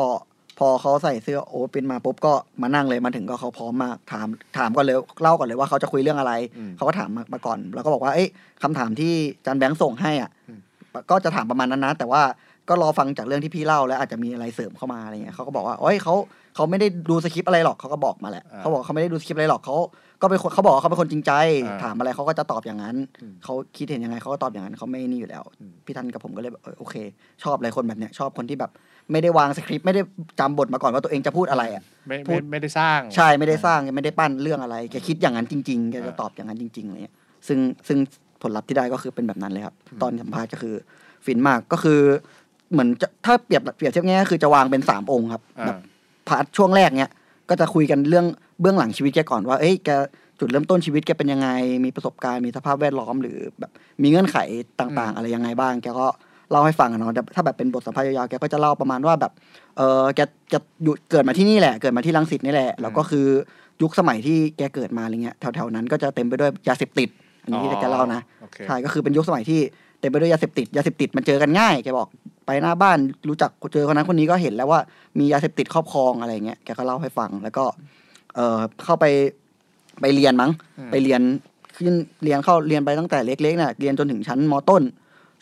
[0.59, 8.29] พอเขาใส่เสื้อโอเวอร์ปรินท์มาปุ๊บก็มานั่งเลยมาถึงก็เขาพร้อมมากถามถามก่อนเลยเล่าก่อนเลยว่าเขาจะคุยเรื่องอะไรอืมเขาก็ถามมามาก่อน แล้วก็บอกว่าเอ้ย
[8.63, 9.13] คำถามที่
[9.45, 10.59] จันแบงค์ส่งให้อะอืม
[11.11, 12.21] ก็จะถามประมาณนั้นนะแต่ว่า
[12.71, 16.15] ก็รอฟังจากเรื่องที่พี่เล่าแล้วอาจจะมีอะไรเสริมเข้ามาอะไรเงี้ยเขาก็บอกว่าเอ้ยเขา
[16.55, 19.75] เขาไม่ได้ดูสคริปต์อะไรหรอกเขาก็บอกมาแหละเขาบอกเขาไม่ได้ดูสคริปต์อะไรหรอกเขา
[20.21, 21.31] ก็เป็นคนเขาบอกว่าเขาเป็นคนจริงใจ
[21.83, 26.95] ถามอะไรเขาก็จะตอบอย่างนั้นอืมเขาคิดเห็นยังไงเขาก็ตอบอย่างนั้นเขาไม่นี่อยู่แล้วอืมพี่ทันกับผมก็เลยแบบเออโอเค
[27.43, 28.71] ชอบอะไรคนแบบเนี้ยชอบคนที่แบบ
[29.11, 30.01] ไม่ได้วางสคริปต์ไม่ได้
[30.39, 37.15] จำบทมาก่อนว่าตัวเองจะพูดอะไรอะไม่พูไม่ดไม่ได้สร้างใช่ไม่ได้สร้างไม่ได้ปั้นเรื่องอะไรแกคิดอย่างนั้นจริงๆแกจะตอบอย่างนั้นจริงๆอะไรเงี้ย
[37.47, 37.97] ซึ่งซึ่ง
[38.41, 40.75] ผลลัพธ์ที่ได้ก็คือเป็นแบบนั้นเลยครับ ตอนสัมภาษณ์ก็คือ
[41.25, 41.99] ฟินมากก็คือ
[42.71, 45.77] เหมือนจะถ้าเปรียบเปรียบเทียบง่ายๆก็คือจะวางเป็นสามองค์ครับอ่าแบบ
[46.27, 47.11] part ช่วงแรกเนี้ย
[47.49, 48.25] ก็จะคุยกันเรื่อง
[48.61, 49.89] เบื้องหลังชีวิตแกก่อนว่า เอ้ยแก
[50.39, 51.49] จุดเริ่มต้นชีวิตแกเป็นยังไง
[51.85, 54.37] มีประสบการณ์ มีสภาพแวดล้อมหรือแบบมีเงื่อนไข
[54.79, 56.07] ต่างๆ อะไรยังไงบ้าง แกก็
[56.51, 59.31] เล่าให้ฟังอะเนาะแต่ถ้าแบบเป็นบทสัมภาษณ์ยาวๆ แกก็จะเล่าประมาณว่าแบบ
[59.77, 60.53] เออแกแก
[60.83, 63.27] อยู่เกิดมาที่นี่แหละ เกิดมาที่รังสิตนี่แหละ แล้วก็คือ
[63.81, 67.09] ยุคสมัยที่แกเกิดมาอะไรเงี้ย แถวๆนั้นก็จะเต็มไปด้วยยาเสพติด
[67.43, 69.59] อันนี้ที่แกเล่านะโอเคใช่ ก็คือเป็นยุคสมัยที่
[69.99, 72.07] เต็มไปด้วยยาเสพติด ยาเสพติดมันเจอกันง่าย แกบอก
[72.45, 72.97] ไปหน้าบ้าน
[73.29, 74.79] รู้จักเจอคนนั้นคนนี้ก็เห็นแล้วว่า
[75.19, 77.63] มียาเสพติดครอบครองอะไรเงี้ยแกก็เล่าให้ฟัง แล้วก็
[78.35, 79.05] เออเข้าไป
[80.01, 81.21] ไปเรียนมั้งอืมไปเรียน
[81.75, 84.83] ขึ้นเรียนเข้าเรียนไปตั้งแต่เล็กๆเนี่ยเรียนจนถึงชั้นมต้น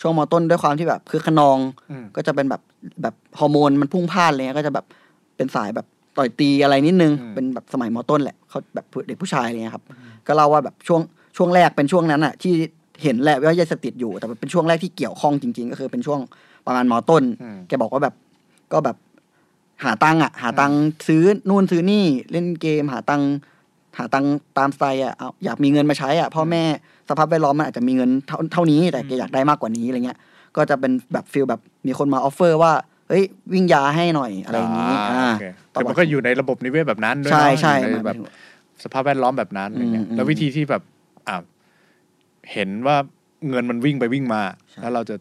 [0.01, 1.57] ช่วงมต้นด้วยความที่แบบคือขนอง
[1.91, 2.61] อืมก็จะเป็นแบบ
[3.01, 4.85] แบบฮอร์โมนมันพุ่งพล่านอะไรเลยก็จะแบบ
[5.37, 5.85] เป็นสายแบบ
[6.17, 9.83] ต่อยตีอะไรนิดนึงอืมเป็นแบบสมัยมต้นแหละเขาแบบเด็กผู้ชายอะไรเงี้ยครับ
[10.27, 11.01] ก็เล่าว่าแบบช่วง
[11.37, 12.53] ช่วงแรกเป็นช่วงนั้นอะ ที่
[13.03, 16.19] เห็นแหละว่ายาเสพติดอยู่แต่มันเป็นช่วงแรกที่เกี่ยวข้องจริง ๆ ก็คือเป็นช่วง
[16.69, 18.15] ประมาณมต้นอืมแกบอกว่าแบบ
[18.73, 18.97] ก็แบบ
[19.83, 23.29] หาตังค์อะ หาตังค์ซื้อนู่นซื้อนี่เล่นเกม หาตังค์
[23.97, 26.63] หาตังค์ตามสไตล์อะเอาอยากมีเงินมาใช้อะพ่อแม่
[27.09, 30.17] สภาพแวดล้อมมันอาจจะมีเงินเท่าเท่านี้แต่แกอยากได้มากกว่านี้อะไรเงี้ย
[30.55, 32.71] ก็จะเป็นแบบ feel แบบมีคนมา offer ว่า
[33.09, 38.15] เฮ้ยวิ่งยาให้หน่อยอะไรอย่างนี้อ่าอ่าโอเคแต่มันก็อยู่ในระบบนิเวศแบบนั้นด้วยใช่เนาะใช่อยู่ในมันแบบ
[38.83, 40.81] สภาพแวดล้อมแบบนั้นอะไรเงี้ยอืมแล้ววิธีที่แบบ
[41.27, 41.43] อ่า
[42.53, 42.97] เห็นว่า
[43.49, 45.15] เงินมันวิ่งไปวิ่งมาใช่แล้วเราจะ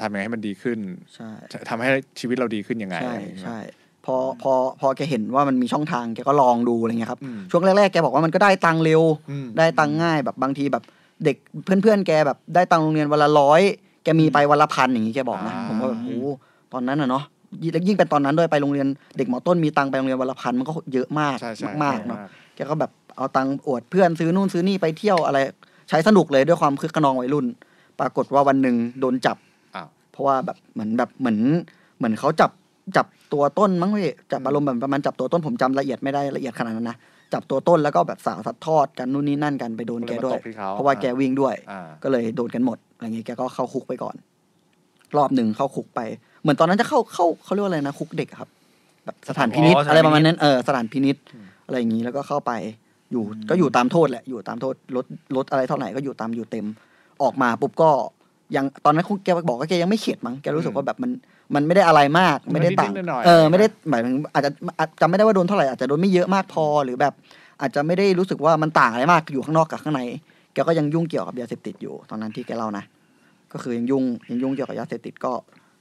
[0.00, 0.78] ทำยังไงให้มันดีขึ้น
[1.14, 1.30] ใช่
[1.70, 1.88] ทำให้
[2.20, 3.58] ชีวิตเราดีขึ้นยังไงใช่อะไรอย่างเงี้ยใช่
[4.06, 10.82] พอพอพอแกเห็นว่ามันมีช่องทางแกก็ลองดูอะไรเงี้ยครับอืมช่วงแรกๆแกบอกว่ามันก็ได้ตังค์เร็วอืมได้ตังค์ง่ายแบบบางทีแบบ
[11.24, 13.60] เด็กเพื่อนๆแกแบบได้ตังค์โรงเรียนวันละร้อย
[14.04, 16.26] แกมีไปวันละพันอย่างนี้แกบอกนะอ่าผมก็แบบโอ้โห
[16.72, 17.24] ตอนนั้นอะเนาะ
[17.62, 18.86] ยิ่งยิ่งเป็นตอนนั้นด้วยไปโรงเรียน
[19.16, 22.18] เด็กหมอต้นมีตังค์ไปโรงเรียนวันละพันมันก็เยอะมากใช่ใช่มากๆเนาะ
[22.54, 25.38] แกก็แบบเอาตังค์อวดเพื่อนซื้อนู่นซื้อนี่ไปเที่ยวอะไร
[25.88, 27.46] ใช้สนุกเลยด้วยความคึกขนองวัยรุ่น
[28.00, 29.49] ปรากฏว่าวันหนึ่งโดนจับอ้าวเพ
[30.20, 31.38] ราะว่าแบบเหมือนแบบเหมือน
[31.98, 32.50] เหมือนเขาจับ
[32.96, 36.96] จับตัวต้นมั้งพี่จับอารมณ์แบบประมาณจับตัวต้นผมจำละเอียดไม่ได้ละเอียดขนาดนั้นนะ
[37.32, 44.14] จับตัวต้นแล้วก็แบบสาวสัดทอดกันนู่นนี่นั่นกันไปโดนแกด้วยก็เลยมาตบที่เขาเพราะว่าแกวิ่งด้วยอ่าก็เลยโดนกันหมดอะไรเงี้ยแกก็เข้าคุกไปก่อน
[45.16, 46.00] รอบหนึ่งเข้าคุกไป
[46.42, 48.48] เหมือนตอนนั้นจะเข้าเข้าเขาเรียกว่าอะไรนะคุกเด็กอะครับ
[49.04, 51.16] แบบสถานพินิษอ๋อสถานอะไรประมาณพินิจนั้นเออสถานพินิษ
[51.66, 52.52] อะไรอย่างนี้แล้วก็เข้าไป
[53.12, 55.06] อยู่ก็อยู่ตามโทษแหละอยู่ตามโทษลด
[55.36, 56.66] ลดอะไรเท่าไหร่ก็อยู่ตามอยู่เต็ม
[57.22, 57.90] ออกมาปุ๊บก็
[58.56, 61.10] ยังตอนนั้นคงแกบอกว่าแกยังไม่เข็ดมั้งแกรู้สึกว่าแบบมัน
[61.54, 67.14] มันไม่ได้อะไรมากไม่ได้ต่างนิดๆหน่อยๆเออไม่ได้หมายถึงอาจจะอาจจำไม่ได้ว่าโดนเท่าไหร่อาจจะโดนไม่เยอะมากพอหรือแบบ
[67.60, 70.00] อาจจะไม่ได้รู้สึกว่ามันต่างอะไรมากอยู่ข้างนอกกับข้างใน
[70.52, 72.84] แกก็ยังยุ่งเกี่ยวกับยาเสพติดอยู่ ตอนนั้นที่แกเล่านะ
[73.52, 75.32] ก็คือยังยุ่งยังยุ่งเกี่ยวกับยาเสพติดก็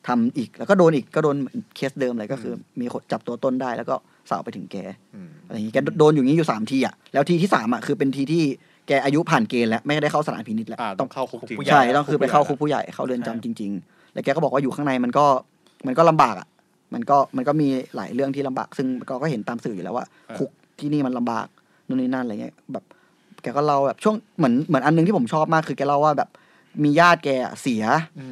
[0.07, 1.35] ทำอีก แล้วก็โดนอีกก็โดน
[1.75, 3.95] เคสเดิมเลยก็คือ มีคนจับตัวต้นได้แล้วก็
[4.29, 4.77] สาวไปถึงแก
[5.15, 8.43] อืมอะไรอย่างงี้แกโดนอยู่อย่างนี้อยู่สามทีอะแล้วทีที่สามอะคือเป็นทีที่
[8.89, 15.25] แกอายุผ่านเกณฑ์แล้วไม่ได้เข้าสถานพินิจแล้วอ่าต้องเข้าคุกจริงผู้ใหญ่ใช่ต้องคือไปเข้าคุกผู้ใหญ่เข้าเรือนจำจริง ๆ แล้วแกก็บอกว่าอยู่ข้างในมันก็
[15.87, 16.47] มันก็ลำบากอะ
[16.93, 20.05] มันก็มันก็มีหลายเรื่องที่ลำบาก ซึ่งก็ก็เห็นตามสื่ออยู่แล้วว่า
[20.37, 20.49] คุก
[20.79, 21.47] ที่นี่มันลำบาก
[21.87, 22.83] นู่นนี่นั่นอะไรเงี้ยแบบ
[23.41, 26.29] แกก็เล่าแบบช่วงเหมือนเหมือนอันนึงที่ผมชอบมากคือแกเล่าว่าแบบ
[26.83, 27.83] มีญาติแกอะเสีย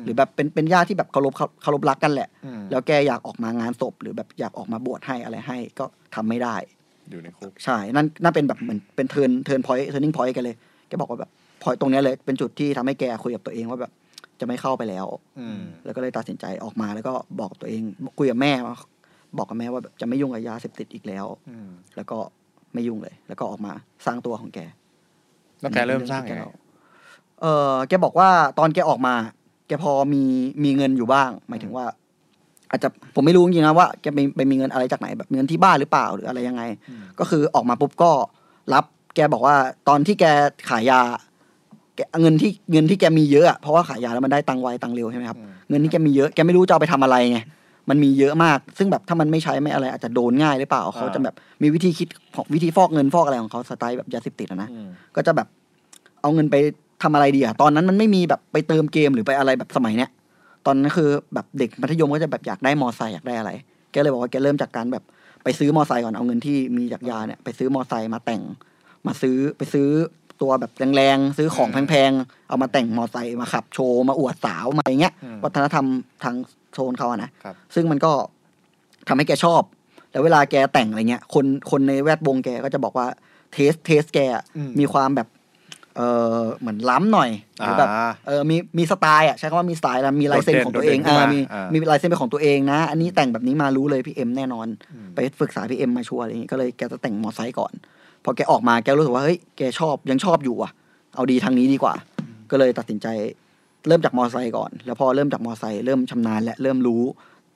[0.04, 6.56] หรือแบบเป็นเป็นญาติที่แบบเคารพเคารพรักกันแหละ อืม แล้วแกอยากออกมางานศพหรือแบบอยากออกมาบวชให้อะไรให้ก็ทำไม่ได้
[7.12, 10.56] อยู่ในคุกใช่นั่นนั่นเป็นแบบเหมือนเป็น turn turn point turning point กันเลย
[10.88, 11.30] แกบอกว่าแบบ
[11.64, 13.92] พอยตรงเนี้ยเลยเป็นจุดที่ทำให้แกคุยกับตัวเองว่าแบบ
[14.40, 15.06] จะไม่เข้าไปแล้ว
[15.40, 17.82] อืมแล้วก็เลยตัดสินใจออกมาแล้วก็บอกกับตัวเอง
[18.18, 18.76] คุยกับแม่ว่า
[19.38, 22.18] บอกกับแม่ว่าแบบจะไม่ยุ่งกับยาเสพติดอีกแล้ว อืมแล้วก็
[22.74, 23.74] ไม่ยุ่งเลย แล้วก็ออกมา
[24.06, 24.60] สร้างตัวของแก
[25.62, 26.50] แล้วแกเริ่มสร้างแกยังไงเล่
[27.42, 29.16] เออแกบอกว่าตอนแกออกมา
[29.68, 30.24] แกพอมี
[30.64, 31.86] มีเงินอยู่บ้าง หมายถึงว่า
[32.72, 36.64] อาจจะผมไม่รู้จริงๆนะว่าแกไปไปมีเงินอะไรจากไหนแบบเงินที่บ้านหรือเปล่าหรืออะไรยังไง
[37.20, 38.12] ก็คือออกมาปุ๊บก็
[38.74, 39.56] รับแกบอกว่า
[39.88, 40.26] ตอนที่แก
[40.70, 41.02] ขายยา
[41.96, 47.40] แกเงินที่เงินที่แกมีเยอะอะเพราะว่าขายยาแล้วมันได้ตังค์ไวตังค์เร็วใช่ไหมครับอืมเงินที่แกมีเยอะแกไม่รู้จะเอาไปทำอะไรไง
[47.90, 55.48] มันมีเยอะมาก ซึ่งแบบถ้ามันไม่ใช้ไม่อะไร อาจจะโดนง่ายหรือเปล่าเขาจะแบบมีวิธีคิดของวิธีฟอกเงินฟอกอะไรของเขาสไตล์แบบยาเสพติดอะนะอืมก็จะแบบ
[56.22, 56.56] เอาเงินไป
[57.04, 60.10] ทำอะไรดีอะตอนนั้นมันไม่มีแบบไปเติมเกมหรือไปอะไรแบบสมัยเนี้ย
[60.68, 63.52] ตอนนั้นคือแบบเด็กมัธยมก็จะแบบอยากได้มอไซค์อยากได้อะไร
[63.92, 65.04] แกเลยบอกว่าแกเริ่มจากการแบบ
[65.44, 68.42] ไปซื้อมอไซค์ก่อนเอาเงินที่มีจากยาเนี่ยไปซื้อมอไซค์มาแต่ง
[69.08, 69.88] มาซื้อไปซื้อ
[70.42, 75.86] ตัวแบบแรงๆซื้อของแพงๆเอามาแต่งมอไซค์มาขับโชว์มาอวดสาวมาอย่างเงี้ยอืมวัฒนธรรม
[76.24, 76.36] ทาง
[76.74, 78.12] โซนเขาอะนะครับซึ่งมันก็
[79.08, 79.62] ทำให้แกชอบ
[80.12, 83.08] แล้วเวลาแกแต่งอะไรเงี้ย คนคนในแวดวงแกก็จะบอกว่า
[83.54, 85.28] taste taste แกอะอืมมีความแบบ
[85.98, 86.02] เอ
[86.38, 87.30] อเหมือนล้ำหน่อย
[87.60, 97.74] หรือแบบอ่าเออมีมีสไตล์อะใช้คำว่ามีสไตล์แล้วมีลายเซ็นของตัวเองโดดเด่นเออขึ้นมามีอ่ามีมีลายเซ็นเป็นของตัวเองนะ อันนี้แต่งแบบนี้มารู้เลยพี่เอ็มแน่นอนอืมไปปรึกษาพี่เอ็มมาชัวร์อะไรอย่างงี้ก็เลยแกจะแต่งมอไซค์ก่อน
[98.24, 100.72] พอแกออกมาแกรู้สึกว่าเฮ้ยแกชอบยังชอบอยู่อะ
[101.16, 101.94] เอาดีทางนี้ดีกว่า
[102.52, 103.08] ก็เลยตัดสินใจ
[103.88, 107.04] เริ่มจากมอไซค์ก่อน แล้วพอเริ่มจากมอไซค์เริ่มชำนาญและเริ่มรู้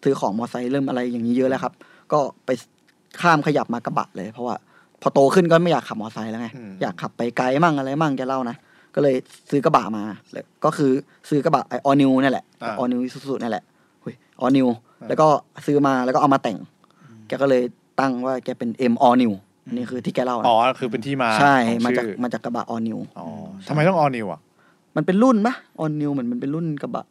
[0.04, 1.73] ซื้อของมอไซค์เริ่มอะไรอย่างนี้เยอะแล้วครับ
[2.12, 2.49] ก็ไป
[3.21, 4.56] ข้ามขยับมากระบะเลย เพราะว่า
[5.01, 8.55] พอโตขึ้นก็ไม่อยากขับมอไซค์แล้วไงอืมอยากขับไปไกลมั่งอะไรมั่งแกเล่านะ
[8.95, 9.15] ก็เลย
[9.49, 10.91] ซื้อกระบะมาแล้วก็คือ
[11.29, 13.63] ซื้อกระบะไอ All New นี่แหละอ่า All New Isuzu นั่นแหละ
[14.41, 14.67] All New
[15.07, 15.27] แล้วก็
[15.65, 16.57] ซื้อมาแล้วก็เอามาแต่ง
[17.27, 17.63] แกก็เลย
[17.99, 19.33] ตั้งว่าแกเป็น M All New
[19.67, 23.25] อันนี่คือที่แกเล่านะอ๋อคือเป็นที่มาใช่ของมาจากชื่อมาจากกระบะ All New อ๋อ
[23.67, 24.39] ทำไมต้อง All New อะ
[24.95, 27.05] มันเป็นรุ่นปะ All New เหมือนมันเป็นรุ่นกระบะ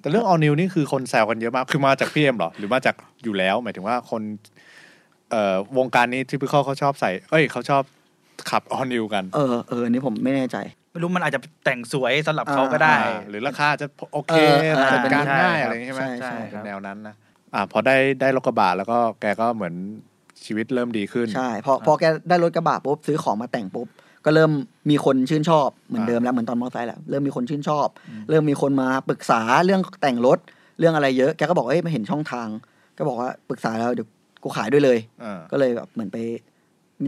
[0.00, 2.94] แต่เรื่องออนิวนี่คือคนแซวกันเยอะมาก คือมาจากพี่เอ็มเหรอ หรือมาจาก
[3.24, 4.22] อยู่แล้ว หมายถึงว่าคน
[5.30, 7.82] เอ่อวงการนี้ที่พี่เขาเขาชอบใส่ เอ้ยเขาชอบ
[8.50, 10.56] ขับ All New กัน เออเอออันนี่ผมไม่แน่ใจ
[10.92, 17.14] ไม่รู้มันอาจจะแต่งสวยสำหรับเขาก็ได้ อ่าหรือราคาจะโอเคเออเออจัดการใช่ง่ายครับอะไรอย่างงี้ใช่ไหมใช่ใช่เป็นแนวนั้นนะ
[17.54, 19.74] อ่าพอได้ได้รถกระบะแล้วก็แกก็เหมือน
[20.44, 23.88] ชีวิตเริ่มดีขึ้น ใช่พอพอแกได้รถกระบะปุ๊บซื้อของมาแต่งปุ๊บ
[24.24, 24.50] ก็เริ่ม
[24.90, 27.88] มีคนชื่นชอบเหมือนเดิมแล้วเหมือนตอนมอเตอร์ไซค์แหละเริ่มมีคนชื่นชอบ
[28.30, 30.38] เริ่มมีคนมาปรึกษาเรื่องแต่งรถ
[30.78, 32.48] เรื่องอะไรเยอะแกก็บอกเอ้ยมาเห็นช่องทาง
[32.98, 34.08] ก็บอกว่าปรึกษาแล้วเดี๋ยว
[34.42, 36.16] กูขายด้วยเลยอ่าก็เลยแบบเหมือนไป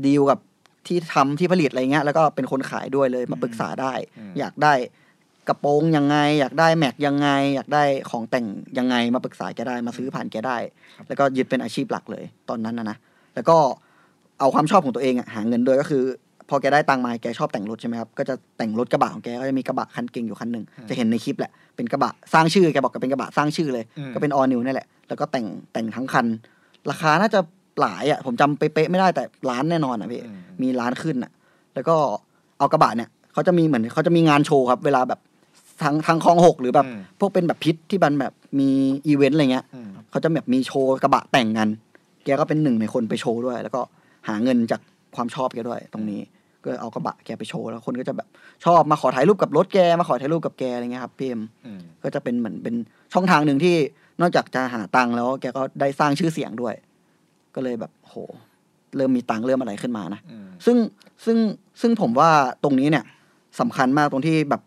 [0.07, 0.39] ดีลกับ
[0.87, 4.73] ที่ทำที่ผลิตอะไรเงี้ยแล้วก็เป็นคนขายด้วยเลยมาปรึกษาได้อืมอยากได้
[5.49, 8.47] กระโปรงยังไง อยากได้แม็กยังไง อยากได้ของแต่ง
[8.79, 10.57] ยังไงมาปรึกษาแกได้มาซื้อผ่านแกได้
[11.09, 12.97] แล้วก็ยึดเป็นอาชีพหลักเลยตอนนั้นนะนะ
[13.35, 13.57] แล้วก็
[14.39, 16.05] เอาความชอบของตัวเองอะหาเงินด้วยก็คือ
[16.49, 26.27] พอแกได้ตังค์มาแกชอบแต่งรถใช่ไหมครับก็จะแต่งรถกระบะของแกก็จะมีกระบะคันเก่งอยู่คันหนึ่งจะเห็นในคลิปแหละเป็นกระบะสร้างชื่อแกบอกก็เป็นกระบะสร้างชื่อเลยอืมก็เป็นออนิวนี่แหละแล้วก็แต่งแต่งทั้งคัน
[26.91, 27.41] ราคาน่าจะ
[27.81, 31.33] หลายอะ ผมจำเป๊ะๆไม่ได้แต่ล้านแน่นอนอะพี่อืมมีล้านขึ้นอะ
[31.75, 31.97] แล้วก็
[32.59, 35.21] เอากระบะเนี่ยเขาจะมีเหมือนเขาจะมีงานโชว์ครับ เวลาแบบ
[35.83, 38.69] ทางทางคลองหกหรือแบบอืมพวกเป็นแบบพิษที่มันแบบมี
[39.07, 41.69] อีเวนต์อะไรเงี้ยอืมเขาจะแบบมีโชว์กระบะแต่งกัน
[42.25, 43.81] แกก็เป็นหนึ่งในคนไปโชว์ด้วย แล้วก็
[44.29, 44.81] หาเงินจาก
[45.17, 46.21] ความชอบแกด้วย ตรงนี้
[46.65, 48.29] ก็เอากระบะแกไปโชว์แล้วคนก็จะแบบ
[48.65, 52.75] ชอบมาขอถ่ายรูปกับรถแกมาขอถ่ายรูปกับแกอะไรเงี้ยครับพี่เอ็มอืมก็จะเป็นเหมือนเป็น
[53.13, 53.75] ช่องทางหนึ่งที่
[54.21, 56.75] นอกจากจะหาตังค์แล้วแกก็ได้สร้างชื่อเสียงด้วย
[57.55, 58.15] ก็เลยแบบโห
[58.97, 60.77] เริ่มมีตังค์เริ่มอะไรขึ้นมานะอืมซึ่ง
[61.25, 61.39] ซึ่ง
[61.81, 62.31] ซึ่งผมว่า
[62.65, 63.05] ตรงนี้เนี่ย
[63.61, 64.63] สำคัญมากตรงที่แบบ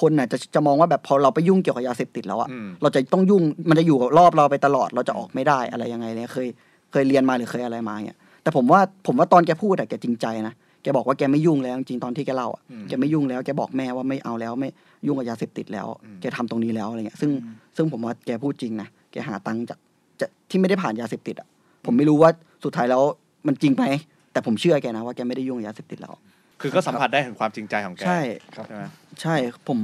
[0.00, 6.46] คนน่ะจะจะมองว่าแบบพอเราไปยุ่งเกี่ยวกับยาเสพติดแล้วอะอืมเราจะต้องยุ่งมันจะอยู่กับรอบเราไปตลอดเราจะออกไม่ได้อะไรยังไงเนี่ยเคย
[6.92, 10.54] เคยเรียนมาหรือเคยอะไรมาเนี่ยแต่ผมว่าผมว่าตอนแกพูดอะแกจริงใจนะ
[10.84, 14.68] แกบอกว่าแกไม่ยุ่งแล้วจริงๆตอนที่แกเล่าอะอืมแกไม่ยุ่งแล้วแกบอกแม่ว่าไม่เอาแล้วไม่
[15.06, 17.30] ยุ่งกับยาเสพติดแล้วอืมแกทำตรงนี้แล้วอะไรเงี้ยซึ่ง
[17.76, 19.78] ซึ่งผมว่าแกพูดจริงนะแกหาตังค์จาก
[20.20, 21.48] จะที่ไม่ได้ผ่านยาเสพติดอะ
[21.84, 22.30] ผมไม่รู้ว่า
[22.64, 23.02] สุดท้ายแล้ว
[23.46, 23.84] มันจริงไหม
[24.32, 26.14] แต่ผมเชื่อแกนะว่าแกไม่ได้ยุ่งกับยาเสพติดแล้ว
[26.60, 28.20] คือก็สัมผัสได้ถึงความจริงใจของแก ใช่
[28.52, 28.82] ใช่ไหม
[29.20, 29.34] ใช่
[29.68, 29.78] ผม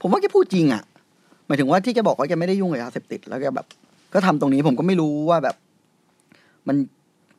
[0.00, 0.82] ผมว่าแกพูดจริงอะ
[1.46, 3.66] หมายถึงว่าที่แกบอกว่าแกไม่ได้ยุ่งกับยาเสพติดแล้วแกแบบ
[4.14, 5.56] ก็ทำตรงนี้ผมก็ไม่รู้ว่าแบบ
[6.68, 6.76] มัน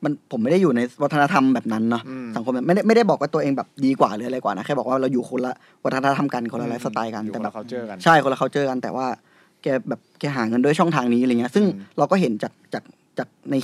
[0.03, 9.07] มันผมไม่ได้อยู่ในวัฒนธรรมแบบนั้นเนาะอืมสังคมแบบไม่ได้ไม่ได้บอกว่าตัวเองแบบดีกว่าหรืออะไรกว่านะแค่บอกว่าเราอยู่คนละวัฒนธรรมกันคนละไลฟ์สไตล์กันอยู่แต่คนละแบบเขาเจอกันใช่คนละเขาเจอกัน แต่ว่า
[9.63, 12.83] แกแบบแกหาเงินด้วยช่องทางนี้อะไรเงี้ยซึ่งอืมเราก็เห็นจากจาก
[13.17, 13.55] จากใน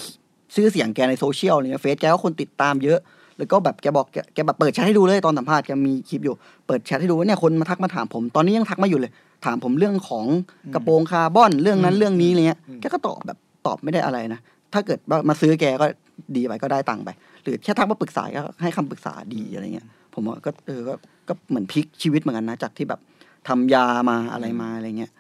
[0.56, 3.00] ชื่อเสียงแกในโซเชียลอะไรเงี้ยเฟซแกก็คนติดตามเยอะ
[3.38, 6.36] แล้วก็แบบแกบอกแกแกแบบเปิดแชทให้ดูเลยตอนสัมภาษณ์แกมีคลิปอยู่
[6.68, 9.12] เปิดแชทให้ดูว่าเนี่ยคนมาทักมาถามผม ตอนนี้ยังทักมาอยู่เลย
[9.46, 10.26] ถามผมเรื่องของ
[10.74, 14.40] กระโปรงคาร์บอนเรื่องนั้นเรื่องนี้อะไรเงี้ยอืมแกก็ตอบแบบตอบไม่ได้อะไรนะ
[14.74, 15.86] ถ้าเกิดว่ามาซื้อแกก็
[16.36, 17.10] ดีไปก็ได้ตังค์ไป
[17.44, 20.94] หรือแค่ทักมาปรึกษาก็ให้คำปรึกษาดีอะไรเงี้ยผมว่าก็เออก็
[21.28, 23.00] ก็เหมือนพลิกชีวิตเหมือนกันนะจากที่แบบ
[23.48, 25.12] ทำยามาอะไรมาอะไรเงี้ย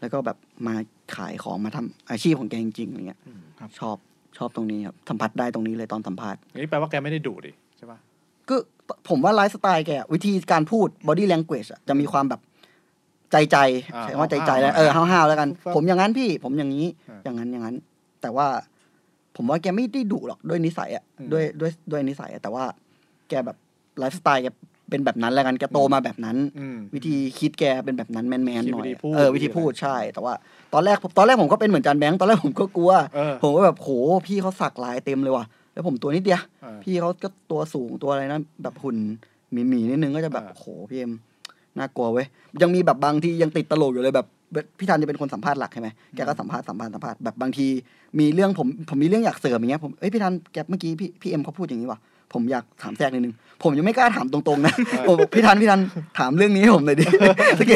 [0.00, 0.74] แล้วก็แบบมา
[1.16, 3.20] ขายของมาทำอาชีพของแกจริงๆอะไรเงี้ย
[3.60, 3.96] ครับชอบ
[4.36, 7.98] ชอบตรงนี้ครับสัมผัสได้ตรงนี้เลยตอนสัมภาษณ์นี่แปลว่าแกไม่ได้ดุดิใช่ปะ
[8.48, 8.56] ก็
[9.08, 12.40] ผมว่าไลฟ์สไตล์แกอะวิธีการพูด body language อะจะมีความแบบ
[13.32, 13.56] ใจใจ
[13.94, 17.76] อ่าใช้คำว่าใจใจแล้วห้าวๆเออห้าวๆแล้วกันครับผมอย่างนั้นพี่ ผมอย่างนี้อ่าอย่างนั้นอย่างนั้น
[18.22, 18.46] แต่ว่า
[19.36, 22.64] ผมว่าแกไม่ได้ดุหรอกด้วยนิสัยอะอืมด้วยด้วยด้วยนิสัยอะแต่ว่า
[23.28, 23.56] แกแบบ
[23.98, 24.48] ไลฟ์สไตล์แก
[24.90, 30.34] เป็นแบบนั้นแล้วกันแกโตมาแบบนั้นอืมวิธีคิดแกเป็นแบบนั้นแมนแมนคิดหน่อยวิธีพูดเออวิธีพูดใช่ แต่ว่า
[30.72, 33.88] ตอนแรกตอนแรกผมก็เป็นเหมือนจารย์แบงค์ตอนแรกผมก็กลัวเออผมก็แบบโห
[34.26, 38.96] พี่เขาสักลายเต็มเลยว่ะแล้วผมตัวนิดเดียวเออพี่เขาก็ตัวสูงตัวอะไรนะแบบหุ่น
[39.52, 41.12] หมีหมีๆนิดนึงก็จะแบบอ่าโหพี่เอ็ม
[41.78, 42.26] น่ากลัวเว้ย
[42.62, 44.26] ยังมีแบบบางทียังติดตลกอยู่เลยแบบ
[44.78, 47.66] พี่ธันจะเป็นคนสัมภาษณ์หลักใช่ไหมแกก็สัมภาษณ์สัมภาษณ์สัมภาษณ์แบบบางที
[48.18, 51.98] มีเรื่องผมผมมีเรื่องอยากเสริมอย่างเงี้ยผมเอ้ยพี่ธันแกเมื่อกี้พี่พี่เอ็มเขาพูดอย่างนี้ว่ะ
[52.32, 54.74] ผมอยากถามแทรกนิดนึงผมยังไม่กล้าถามตรงๆนะ
[55.08, 55.80] ผมบอกพี่ธันพี่ธัน
[56.18, 57.04] ถามเรื่องนี้ให้ผมหน่อยดิ
[57.58, 57.72] สก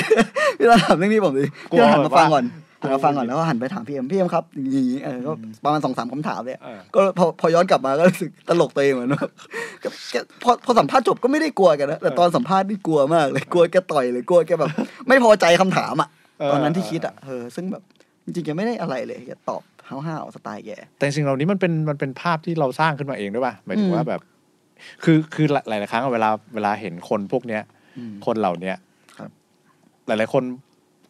[0.58, 2.44] พี่ธันถามเรื่องนี้ผมดิกลัวพี่ธันหันมาฟังก่อน
[2.82, 5.32] กลัหัวนมาฟังก่อนแล้วก็หันไปถามพี่เอ็มพี่เอ็มครับอย่างนี้เออก็
[5.64, 9.24] ประมาณสองสามคำถามเลยเออก็พอพอย้อนกลับมาก็รู้สึกตลกตัวเองเหมือนว่า
[9.82, 14.70] ก็แกพอพอสัมภาษณ์จบก็ไม่ได้กลัวแกันนะแต่ตอนสัมภาษณ์นี่กลัวมากเลยกลัวแกต่อยเลยกลัวแกแบบ
[15.08, 16.19] ไม่พอใจคำถามอะเออ
[16.50, 17.82] ตอนนั้นที่คิดอะเออซึ่งแบบ
[18.24, 24.20] จริงๆแกไม่ได้อะไรเลยแกตอบห้าวๆสไตล์แกแต่สิ่งเหล่านี้มันเป็นมันเป็นภาพที่เราสร้างขึ้นมาเองด้วยป่ะหมายถึงอืมว่าแบบ
[25.04, 27.62] คือคือหลายหลายๆครั้งอะเวลาเวลาเห็นคนพวกเนี้ย
[27.98, 28.76] อืมคนเหล่าเนี้ย
[29.18, 29.30] ครับ
[30.06, 30.42] หลายๆคน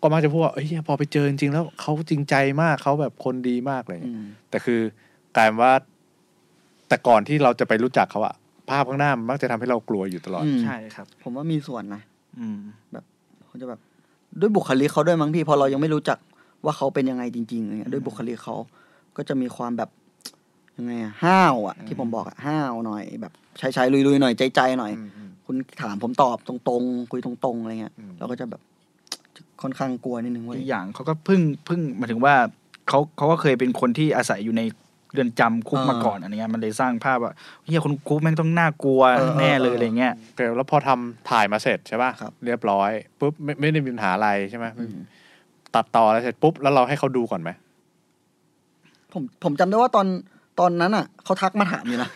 [0.03, 4.81] ก็มักจะพูดว่าเอ้ยพอไปเจอจริงๆแล้วเขาจริงใจมากเขาแบบคนดีมากเลยอืมแต่คือ
[5.37, 5.75] กลายเป็นว่า
[6.89, 8.35] แต่ก่อนที่เราจะไปรู้จักเขาอะ
[8.71, 12.03] ภาพข้างหน้ามันมักจะทำให้เรากลัวอยู่ตลอดอืมใช่ครับ ผมว่ามีส่วนนะ
[12.39, 12.59] อืม
[13.47, 13.81] เขาจะแบบ
[14.41, 16.19] ด้วยบุคลิกเขาด้วยมั้งพี่พอเรายังไม่รู้จัก
[16.65, 18.55] ว่าเขาเป็นยังไงจริงๆอะไรเงี้ยด้วยบุคลิกเขา
[19.17, 19.91] ก็จะมีความแบบ
[20.77, 28.61] ยังไงอะห้าวอะที่ผมบอกอะห้าวหน่อย แบบชายๆลุยๆหน่อยใจๆหน่อยอืมอืมคุณถามผมตอบตรงๆ คุยตรงๆอะไรเงี้ยอืมเราก็จะแบบ
[29.63, 32.35] ค่อนข้างกลัวนิดนึงเว่าอีกอย่างเขาก็เพิ่งเพิ่งหมายถึงว่า
[32.89, 34.63] เขาเขาก็เคยเป็นคนที่อาศัยอยู่ใน
[35.13, 37.33] เรือนจำคุกมาก่อนอะไรเงี้ยมันเลยสร้างภาพว่า
[37.65, 39.03] เฮียคนคุกแม่งต้องน่ากลัว
[39.41, 44.97] แน่เลยอะไรเงี้ยโอเคแล้วพอทำถ่ายมาเสร็จใช่ป่ะครับเรียบร้อยปุ๊บไม่ไม่ได้มีปัญหาอะไรใช่ไหมอืม
[45.75, 47.51] ตัดต่อแล้วเสร็จปุ๊บแล้วเราให้เขาดูก่อนไหม
[49.13, 50.07] ผมผมจำได้ว่าตอน
[50.61, 52.09] ตอนนั้นอะเขาทักมาถามอยู่นะ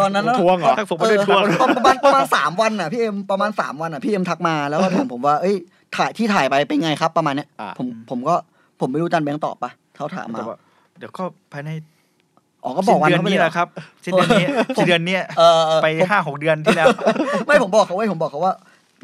[0.00, 5.56] ตอนนั้นนะทวงเหรอผมไม่ได้ทวงเออประมาณประมาณสามวันอะพี่เอ็มประมาณสามวันอะพี่เอ็มทักมาแล้วก็ถามผมว่าเอ้ย
[5.96, 8.34] ถ่ายที่ถ่ายไปเป็นไงครับประมาณเนี้ยอ่าผมผมก็
[8.80, 10.58] ผมไม่รู้จันแบงค์ตอบปะเขาถามมาแต่ว่า
[10.98, 11.70] เดี๋ยวก็ภายใน
[12.64, 13.68] อ๋อก็บอกวันสิ้นเดือนเขาไปนี้เลยแหละครับ
[14.04, 14.46] สิ้นเดือนนี้
[14.76, 16.86] สิ้นเดือนเนี้ยเออเออไปผมห้าหกเดือนที่แล้ว
[17.46, 18.54] ไม่ผมบอกเขาไว้ผมบอกเขาว่า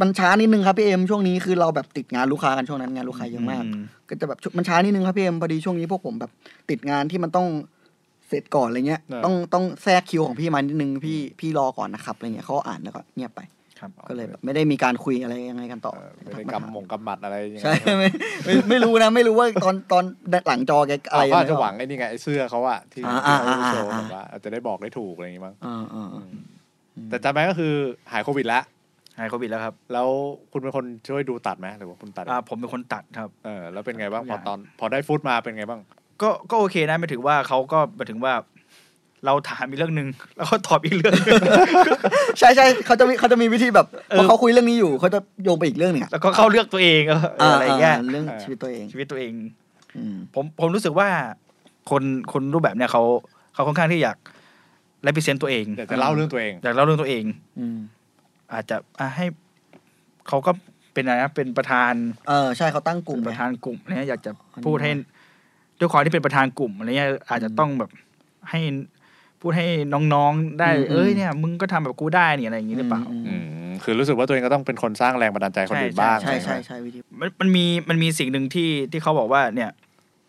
[0.01, 6.31] มันช้านิดนึงครับพี่เอ็มช่วงนี้คือเราแบบติดงานลูกค้ากันช่วงนั้นงานลูกค้าเยอะมากอืมก็จะแบบมันช้านิดนึงครับพี่เอ็มพอดีช่วงนี้พวกผมแบบ
[6.71, 7.49] ติดงานที่มันต้อง
[8.29, 13.56] เสร็จก่อนอะไรเงี้ยเออต้องต้องแทรกคิวของพี่มานิดนึงพี่พี่รอก่อนนะครับอะไรเงี้ยเขาก็อ่านแล้วก็เงียบไปครับ
[14.09, 18.09] ก็เลยแบบไม่ได้มีการคุยอะไรยังไงกันต่อเออไม่ได้กำมงกำหมัดอะไรอย่างเงี้ยใช่ไม่
[18.45, 20.05] ไม่ไม่รู้นะไม่รู้ว่าตอนตอน
[20.49, 26.25] หลังจอแกอะไรเขาอาจจะยังไงหวังไอ้นี่ไงไอ้เสื้อเขาอะที่อ่าที่อ่าเขาอ่าโชว์อ่าแบบว่าอาจจะได้บอกได้ถูกอะไรอย่างงี้มั้งอ่าอ่าอ่า
[27.11, 27.73] แต่จำไหมก็คือ
[28.13, 28.63] หายโควิดแล้ว
[29.19, 30.09] หายโควิดแล้วครับ แล้ว
[30.53, 35.81] คุณเป็นคนช่วยดูตัดไหมหรือว่าคุณตัดอ่าผมเป็นคนตัดครับเออแล้วเป็นไงบ้างทุกพออย่างตอนพอได้ฟุตมาเป็นไงบ้าง
[36.23, 38.33] ก็ก็โอเคนะหมายถึงว่าเขาก็หมายถึงว่า
[39.25, 41.41] เราถามอีกเรื่องหนึ่งแล้วเขาตอบอีกเรื่องหนึ่ง
[42.39, 49.33] ใช่ใช่เขาจะมีเขาจะมีวิธีแบบเออพอเขาคุยเรื่องนี้อยู่เขาจะโยงไปอีกเรื่องหนึ่งอะแล้วก็เข้าเลือกตัวเองเออเอออะไรอย่างเงี้ยเรื่องเออชีวิตตัวเองชีวิตตัวเอง
[49.97, 51.09] อืมผมผมรู้สึกว่า
[51.91, 52.03] คน
[52.33, 53.03] คนรูปแบบเนี้ยเขา
[53.55, 54.17] เขาค่อนข้างที่อยาก
[55.03, 57.25] และพิเศษตัวเองอยากจะเล่าเรื่องตัวเองอยากเล่าเรื่องตัวเอง
[57.59, 57.79] อืม
[58.53, 59.27] อาจจะอะให้
[60.29, 60.51] เขาก็
[60.95, 61.93] เป็นอะไรนะเป็นประธาน
[62.29, 64.91] เออใช่เขาตั้งกลุ่มเป็นปไงระธานกลุ่มเนี่ยอยากจะอันนี้พูดให้
[65.79, 67.91] ด้วยความที่เป็นประธานกลุ่มอะไรเงี้ยอาจจะต้องแบบ
[68.51, 68.61] ให้
[69.41, 69.67] พูดให้
[70.15, 73.35] น้องๆ ได้อืมเอ้ยเนี่ย มึงก็ทำแบบกูได้นี่อะไรอย่างงี้หรือเปล่ามอื
[73.67, 79.71] มคือรู้สึกว่าตัวเองก็ต้องเป็นคนสร้างแรงบันดาลใจคนอื่นบ้างใช่อะไรใช่เงี้ยใช่วิธีมันมันมีมันมีสิ่งหนึ่งที่ที่เขาบอกว่า เนี่ย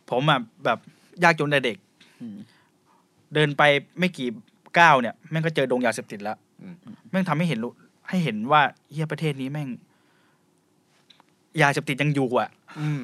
[0.10, 0.80] ผมอะแบบ
[1.24, 1.78] ยากจนแต่เด็ก
[2.22, 2.38] อืม
[3.34, 3.64] เดินไป
[4.00, 4.30] ไม่กี่
[4.80, 6.76] ก้าวเนี่ยแม่งก็เจอดงยาเสพติดแล้วอืม
[7.12, 7.72] แม่งทำให้เห็นรู้
[8.10, 9.70] ให้เห็นว่าเฮียประเทศนี้แม่ง
[11.62, 13.02] ยาเสพติดยังอยู่อะอืม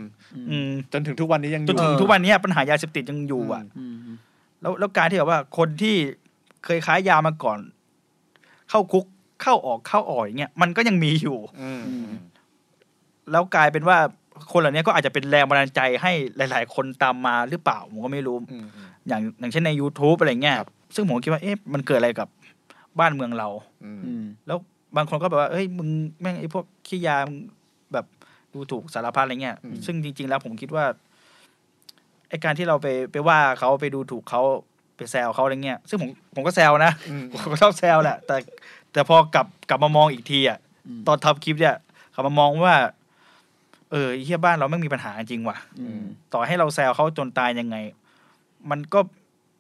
[0.49, 3.92] อืมจนถึงทุกวันนี้ยังอจนยู่ถึงทุกวันเนี้ยปัญหายาเสพติดยังอยู่อะอืม
[4.63, 5.95] แล้วแล้วการที่แบบว่าคนที่
[6.65, 7.59] เคยค้ายามาก่อน
[8.69, 9.05] เข้าคุก
[9.41, 11.83] เข้าออกเข้าออกอย่างเงี้ยมันก็ยังมีอยู่อืม
[13.31, 13.97] แล้วกลายเป็นว่า
[14.51, 22.27] คนเหล่านี้ก็อาจจะเป็นแรงบันดาลใจให้หลาย ๆ คนตามมาหรือเปล่า ผมก็ไม่รู้อืมอืมอย่างอย่างเช่นใน YouTube อะไรเงี้ยครับซึ่งผมคิดว่าเอ๊ะมันเกิดอะไรกับ
[22.99, 23.49] บ้านเมืองเรา
[23.83, 24.57] อืมอืมแล้ว
[24.95, 25.89] บางคนก็แบบว่าเฮ้ยมึง
[26.21, 27.37] แม่งไอ้พวกขี้ยามึง
[27.93, 28.05] แบบ
[28.53, 30.85] ดูถูกสารพัดอะไรเงี้ย ซึ่งจริง ๆ แล้วผมคิดว่า
[32.33, 34.41] ไอ้การที่เราไปไปว่าเขาไปดูถูกเขา
[34.95, 38.35] ไปแซวเขาอะไรเงี้ย ซึ่งผมผมก็แซวนะอืมผมก็ชอบแซวแหละ แต่
[38.93, 41.75] แต่พอกลับกลับมามองอีกทีอะอืมตอนทำคลิปเนี่ย
[42.13, 42.75] กลับมามองว่า
[43.91, 47.77] เออไอ้เฮียบ้านเราไม่มีปัญหาจริงว่ะอืมต่อให้เราแซวเขาจนตายยังไง
[48.69, 48.99] มันก็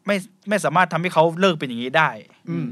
[0.07, 0.15] ไม่
[0.49, 2.09] ไม่สามารถทำให้เขาเลิกเป็นอย่างนี้ได้
[2.49, 2.67] อืม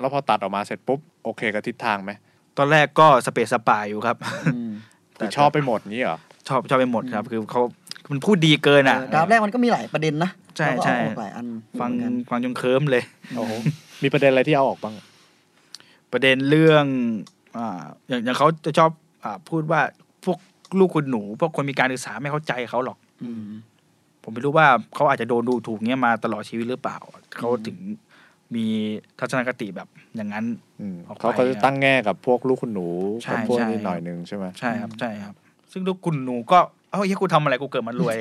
[0.00, 2.12] แล้วพอตัดออกมาเสร็จปุ๊บโอเคกับทิศทางไหม
[2.58, 4.16] ตอนแรกก็สเปซสปายอยู่ครับ
[4.54, 4.72] อืม
[5.18, 7.62] คือชอบไปหมดนี้เหรอชอบชอบไปหมดครับ คือเขา
[8.10, 11.46] มันพูดดีเกินอะเออดราฟแรกมันก็มีหลายประเด็นนะใช่เราก็ใช่เอาออกหลายอัน
[11.80, 13.02] ฟังเหมือนกันฟังจนเคิมเลย
[13.36, 13.52] โอ้โห
[14.02, 14.94] มีประเด็นอะไรที่เอาออกบ้าง
[16.12, 16.84] ประเด็นเรื่อง
[17.56, 18.90] อ่าอย่างอย่างเขาจะชอบ
[19.24, 19.80] อ่าพูดว่า
[20.24, 20.38] พวก
[20.78, 23.48] ลูกคุณหนู พวกคนมีการศึกษาไม่เข้าใจเขาหรอกอืม
[24.22, 26.98] ผมไม่รู้ว่าเขาอาจจะโดนดูถูกเงี้ยมาตลอดชีวิตหรือเปล่า
[27.38, 27.78] เขาถึง
[28.54, 28.66] มี
[29.18, 30.46] ทัศนคติแบบอย่างนั้น
[30.80, 32.88] อืมออกไปเขาก็จะตั้งแง่กับพวกลูกคุณหนู
[33.22, 35.34] ใช่กับพวกใช่นี้หน่อยหนึงใช่ไหมใช่ครับใช่ครับ
[35.72, 36.58] ซึ่งลูกคุณหนูก็
[36.90, 38.16] เอ้าเฮ้ยกูทำอะไรกูเกิดมารวย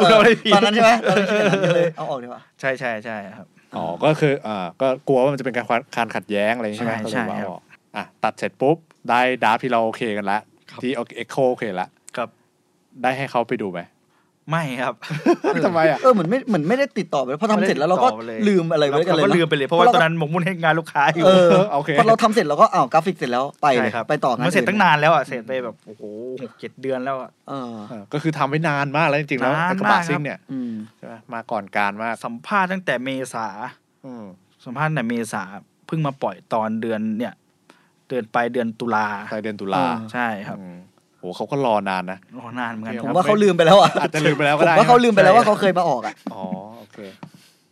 [0.00, 7.62] กูทำอะไรผิดตอนนั้นใช่ไหมตอนนั้นคิดอย่างนั้นก็เลยเอาออกดีกว่าใช่ใช่ใช่ครับอ๋อก็คืออ่าก็กลัวว่ามันจะเป็นการการขัดแย้งอะไรอย่างงี้ใช่ไหมใช่ก็เลยว่าใช่เอาออก
[7.96, 8.76] อะตัดเสร็จปุ๊บ
[9.10, 12.28] ได้ draft ที่เราโอเคกันแล้วครับที่เอ็กโคโอเคแล้วครับ
[13.02, 13.80] ได้ให้เขาไปดูไหม
[14.50, 14.94] ไม่ครับ
[15.64, 26.02] ทำไมอะเออเหมือนไม่เหมือนไม่ได้ติดต่อไปพอทำเสร็จแล้วเราก็ไม่ได้ติดต่อไปเลยลืมอะไรไปเรากันเลยก็นะลืมไปเลยเพราะว่าตอนนั้นหมกมุ่นให้งานลูกค้าอยู่เออโอเคพอเราทำเสร็จเราก็อ้าวกราฟิกเสร็จแล้วไปเลยใช่ครับไปต่องานมันเสร็จตั้งอื่นานแล้วอะเสร็จไปแบบโอ้โห
[26.42, 33.46] หกเจ็ดเดือนแล้วอะเออเออก็คือทำไว้นานมากแล้วจริงๆแล้วนานไอ้กระบะมากครับซิ่งเนี่ยอืมใช่ไหมมาก่อนการมากสัมภาษณ์ตั้งแต่เมษา
[34.06, 34.24] อืม
[34.64, 35.42] สัมภาษณ์ตั้งแต่เมษา
[35.86, 37.34] เพิ่งมาปล่อยตอนเดือนเนี่ย
[38.08, 40.76] เดือนไปเดือนตุลาปลายเดือนตุลาอ่าใช่ครับอืม
[41.18, 46.44] โหเขาก็รอนานนะ รอนานเหมือนกันเดี๋ยวผคมรับว่าเขาลืมไปแล้วอะอาจจะลืมไปแล้วผก็มได้ว่าเขาลืมไปแล้วว่าใช่เขาเคยมาออกอะอ๋อ
[46.78, 46.98] โอเค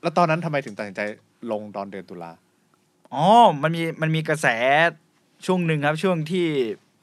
[0.03, 1.01] แล้วตอนนั้นทำไมถึงตัดสินใจ
[1.51, 2.33] ลงตอนเดือนตุลา
[3.15, 3.25] อ๋อ
[3.63, 4.47] มันมีมันมีกระแส
[5.47, 6.49] ช่วงหนึ่งครับช่วงที่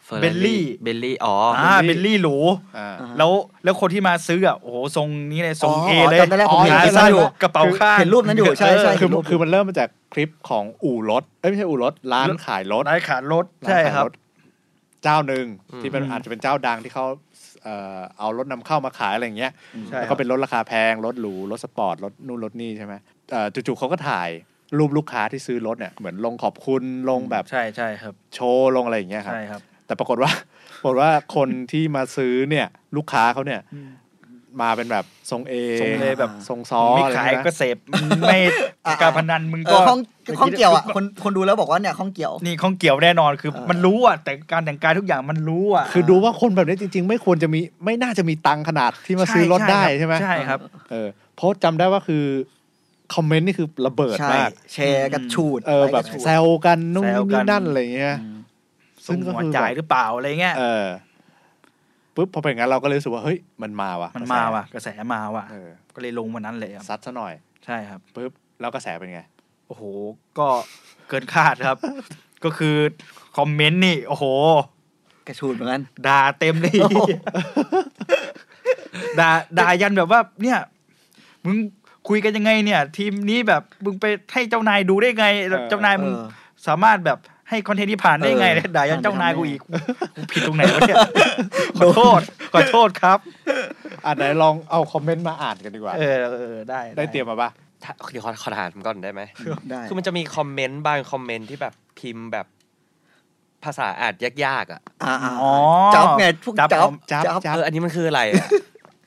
[0.07, 2.37] Ferrari เบลลี่เบลลี่อ๋อออ่าเบลลี่หรู
[2.77, 3.31] อ่าอ่าแล้ว
[3.63, 14.11] แล้วคนที่มาซื้ออะโอ้โหทรงนี้เลยทรงอ๋อเอเลยจำได้แล้วผมเห็นขาคลิปนั้สั้นนอยู่กระเป๋าข้างเห็นรูปนั้นอยู่ใช่ใช่เคือคือมันเริ่มมาจากคลิปของอู่รถเอ้ยไม่ใช่อู่รถร้านขายรถร้านขายรถใช่านขายครับถ
[15.03, 17.05] เจ้าหนึ่งอืมที่เป็นอืมอาจจะเป็นเจ้าดังที่เขา
[17.63, 19.51] เอ่อเอารถนำเข้ามาขายอะไรอย่างเงี้ย
[19.87, 22.93] ใช่แล้วคก็รับเป็นรถราคาแพง รถหรูรถสปอร์ตรถนู่นรถนี่ใช่ไหม
[23.31, 24.29] เอ่อจู่ๆเขาก็ถ่าย
[24.77, 30.31] รูปลูกค้าที่ซื้อรถเนี่ยเหมือนลงขอบคุณลงแบบใช่ใช่ครับ โชว์ลงอะไรอย่างเงี้ยครับใช่ครับ แต่ปรากฏว่า
[30.83, 32.67] ปรากฏว่าคนที่มาซื้อเนี่ย
[32.97, 33.61] ลูกค้าเขาเนี่ย
[34.61, 37.77] มาเป็นแบบทรงเอทรงเอแบบ ทรงซ้อไม่อะไรขายนะก็เสพ
[38.21, 38.37] ไม่
[38.85, 39.99] อะ การพนันมึงเอก็ อข้อง
[40.39, 50.59] ข้องเกี่ยวอะคนคนดูแล้วบอกว่าเนี่ยข้องเกี่ยว นี่ข้องเกี่ยวแน่นอนคือเออมันรู้อะแต่การแต่งกายทุกอย่างมันรู้อะคือดูว่าคนแบบนี้จริง ๆ ไม่ควรจะมีไม่น่าจะมีตังค์ขนาดที่มาซื้อรถได้ใช่ไหมใช่ครับ
[50.91, 52.23] เออเพราะจำได้ว่าคือ
[53.15, 58.37] คอมเมนต์นี่คือระเบิดใช่มาก แชร์กระชูดเออแบบไลค์กระชูด แซวกันนู่นแซวกันี่นนั่นอะไรอย่างเงี้ยอืม
[59.05, 60.85] ซึ่ซึ่งงก็หัวคือจ่ายแบบ หรือเปล่าอะไรเงี้ย เออ
[62.15, 67.33] ปุ๊บพอเป็นอย่างนั้นเราก็เลยรู้สึกว่าเฮ้ยมันมาว่ะมันกระแสมาว่ะ กระแสมาว่ะ เออก็เลยลงวันนั้นเลยครับซัดซะหน่อย
[67.65, 69.21] ใช่ครับ ปุ๊บแล้วกระแสเป็นไง
[69.67, 69.83] โอ้โห
[70.39, 70.47] ก็
[71.09, 71.77] เกินคาดครับ
[72.43, 72.75] ก็คือ
[73.37, 74.25] คอมเมนต์นี่ โอ้โห
[75.27, 76.99] กระชูดเหมือนกัน ด่าเต็มเลยโอ้โห
[79.19, 80.59] ด่าด่ายันแบบว่า เนี่ย
[81.45, 81.55] มึง
[82.09, 86.27] คุยกันยังไงเนี่ย ทีมนี้แบบมึงไปให้เจ้านายดูได้ไง เออ เจ้านายมึงเออ
[86.67, 89.61] สามารถแบบ ให้คอนเทนต์ที่ผ่านได้ไงเออด่ายันเจ้านายผ่านไปกูอีก
[90.15, 90.97] กูผิดตรงไหนวะเนี่ย
[91.77, 92.21] ขอโทษ
[92.53, 93.19] ขอโทษครับ
[94.05, 97.49] อะไหนลองเอาคอมเมนต์มาอ่านกันดีกว่า เออเออได้ ได้เตรียมมาปะ
[97.83, 99.21] ถ้าเดี๋ยวขอขอถามก่อนได้ไหม
[99.69, 102.45] ได้คือมันจะมีคอมเมนต์บางคอมเมนต์ที่แบบพิมพ์แบบ
[103.63, 104.15] ภาษาอ่าน
[104.45, 105.53] ยากๆอะอ่าอ๋อ
[105.95, 108.47] จับไงพวกจับจับจับจับจับเอออันนี้มันคืออะไรอะ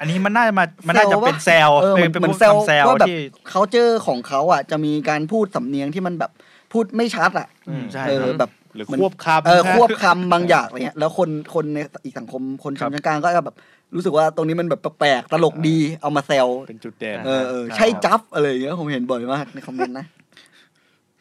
[0.01, 3.19] อันนี้มันน่าจะมามันน่าจะเป็นแซลเออเหมือนเป็นเหมือนพวกเซลคำแซลว่าแบบที่
[3.51, 6.31] เขาเจอของเขาอะจะมีการพูดสำเนียงที่มันแบบ
[6.73, 13.57] พูดไม่ชัดอะอืมใช่เอคอรับแบบหรือมันควบคำเออนะควบคำบางอย่างอะไรเงี้ยแล้วคนคนในอีกสังคมคนชครันบชั้นกลางก็จะแบบ
[13.95, 20.07] รู้สึกว่าตรงนี้มันแบบแปลกๆตลกดีเอามาแซวเป็นจุดเด่นเออเออใช่ใช่ครับจับอะไรอย่างเงี้ยผมเห็นบ่อยมากในคอมเมนต์นะ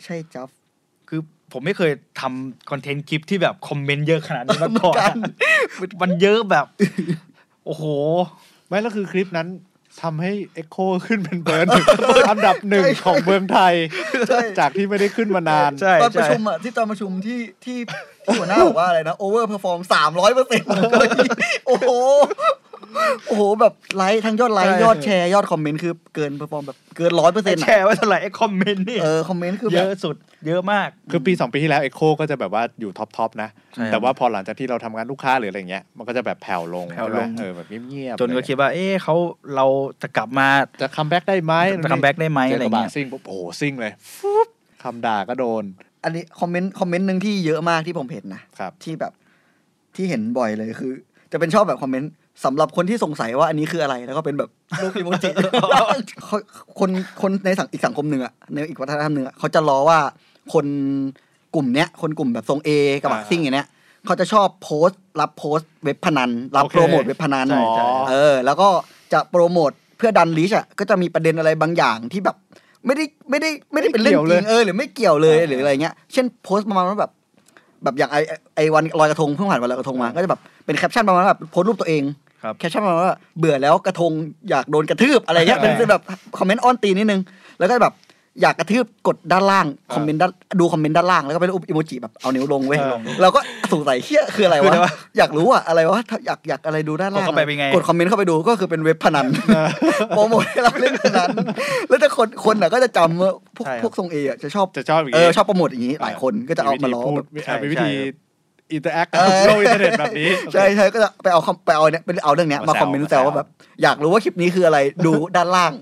[0.03, 0.47] ใช่จับ
[1.09, 1.21] คือ
[1.53, 1.91] ผมไม่เคย
[2.21, 4.95] ทำคอนเทนต์คลิปที่แบบคอมเมนต์เยอะขนาดนี้มาก่อน
[5.73, 6.65] เหมือนกันมันเยอะแบบ
[7.65, 7.83] โอ้โห
[8.67, 9.47] ไม่แล้วคือคลิปนั้น
[10.01, 10.31] ทำให้
[10.61, 11.85] Echo ขึ้นเป็นเบอร์หนึ่ง
[12.29, 13.73] อันดับหนึ่งของเมืองไทย
[14.29, 17.77] ใช่จากที่ไม่ได้ขึ้นมานานใช่ตอนประใช่ชุมอะที่ตอนประชุมที่ที่
[18.23, 20.67] ที่หัวหน้าบอกว่าอะไรนะ over perform สามร้อยเปอร์เซ็นต์
[21.65, 21.89] โอ้โห
[23.27, 30.15] โอ้โหแบบไลค์ทั้งยอดไลค์ใช่ยอดแชร์ยอดคอมเมนต์คือเกิน perform แบบเกินร้อยเปอร์เซ็ไอ้นต์แชร์ไว้เท่าไหร่ไอ้คอมเมนต์นี่เออคอมเมนต์คือเยแบบสุด
[30.47, 39.15] เยอะมาก คือปีสองปีที่แล้ว Echo ก็จะแบบว่าอยู่ top top นะใช่ครับแต่ว่าพอหลังจากที่เราทำงานลูกค้าหรืออะไรเงี้ยมันก็จะแบบแผ่วลงแผ่วลงใช่ไหมเออแบบเงียบๆจนก็คิดว่า เอ๊ะเขา
[39.55, 39.65] เรา
[40.01, 40.47] จะกลับมา
[40.81, 41.53] จะ comeback ได้ไหม
[41.83, 44.47] จะ comeback ได้ไหมเจออะไรกระบะเงี้ยปุ๊บโอ้โหซิ่งเลยฟึบ
[44.83, 45.63] คำด่าก็โดน
[46.03, 49.13] อันนี้คอมเมนต์คอมเมนต์หนึ่งที่เยอะมากที่ผมเห็นนะครับที่แบบ
[49.95, 50.91] ที่เห็นบ่อยเลยคือ
[51.31, 52.11] จะเป็นชอบแบบคอมเมนต์
[52.43, 54.49] สำหรับคนที่สงสัยว่าอันนี้คืออะไรแล้วก็เป็นแบบ
[54.81, 55.29] ลูกอิโมจิ
[56.25, 56.37] เขา
[56.79, 56.89] คน
[57.21, 59.99] คนในสังอีกสังคมหนึ่งอะในอีกวัฒนธรรมหนึ่งอะเขาจะล้อว่า
[60.53, 60.65] คน
[61.55, 62.69] กลุ่มเนี้ย คนกลุ่มแบบทรงเอ
[63.01, 63.67] กระบะอ่าซิ่งอย่างเนี้ย
[64.05, 68.67] เขาจะชอบโพสต์ รับโพสต์เว็บพนัน รับโอเคโปรโมทเว็บพนันใช่ใช่เออ แล้วก็
[69.13, 72.35] จะโปรโมทเพื่อดัน reach อะก็จะมีประเด็นอะไรบางอย่างที่แบบ
[72.85, 77.11] ไม่ได้ไม่ได้ไม่ได้เป็นเรื่องจริงเออหรือไม่เกี่ยวเลยหรืออะไรเงี้ย เช่นโพสต์ประมาณว่าแบบ
[77.83, 82.24] แบบอย่างไอไอ้ไอวันลอยกระทงเพิ่งผ่านวันลอยกระทงมา ก็จะแบบเป็นแคปชั่นประมาณว่าแบบโพสต์รูปตัวเองครับ
[82.59, 84.11] แคปชั่นประมาณว่าเบื่อแล้วกระทง
[84.49, 86.01] อยากโดนกระทืบอะไรเงี้ยเป็นเป็นแบบ
[86.37, 87.21] คอมเมนต์อ้อนตีนนิดนึง
[87.59, 87.93] แล้วก็แบบ
[88.41, 89.65] อยากกระทืบกดด้านล่าง
[89.95, 93.39] คอมเมนต์ด้านดูคอมเมนต์ด้านล่างแล้วก็เป็นรูปอีโมจิแบบเอานิ้วลงเว้ยเออเราก็
[93.73, 99.27] สงสัยเฮียคืออะไรคืออะไรวะวะอยากรู้อะอะไรวะถ้าอยากอยากอะไรดูด้านล่างกดเข้าไปเป็นไงกดคอมเมนต์เข้าไปดูก็คือเป็นเว็บพนัน
[100.09, 101.29] โปรโมทให้เราเล่นพนัน
[101.89, 108.24] แล้วแต่คนคนอะก็จะจำว่าพวกใช่ครับพวกทรงเออะจะชอบจะชอบอย่างเองี้อชอบโปรโมทอย่างนี้หลายคนก็จะเอามาล้อพูแบดบอ่าเป็นวิธีใช่
[108.71, 113.47] อินเตอร์แอคเออโลกอินเทอร์เน็ตแบบนี้ ใช่ใช่ก็จะไปเอาคอมไปเอาเนี่ยไปเอาเรื่องเนี้ยมามาแซวคอมเมนต์มาแซแซววว่าแบบ
[113.83, 115.73] อยากรู้ว่าคลิปนี้คืออะไรดูด้านล่าง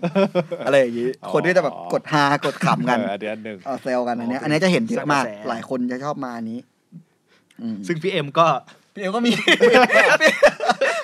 [0.65, 6.59] อะไรอย่างนี้อ๋อคนก็จะแบบกดฮากดขำกันเอออันเดียวหนึ่งเอาแซวกันอันเนี้ยอ๋ออันเนี้ยจะเห็นเยอะมากสร้างกระแสหลายคนจะชอบมาอันนี้
[7.61, 8.47] อืมซึ่งพี่เอ็มก็
[8.93, 9.31] พี่เอ็มก็มี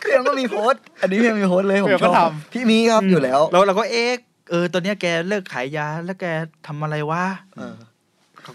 [0.04, 4.12] พี่เอ็มก็มีโพสต์อันนี้พี่เอ็มมีโพสต์เลยผมพี่เอ็มชก็อบทพี่มีครับอยู่แล้วเราเราก็เอ๊ะ
[4.50, 6.26] เออตอนเนี้ยแกเลิกขายยาแล้วแก
[6.68, 7.24] ทำอะไรวะ
[7.58, 7.76] เออ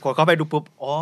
[0.05, 0.93] กดเข้าไปดูปุ๊บอ๋อ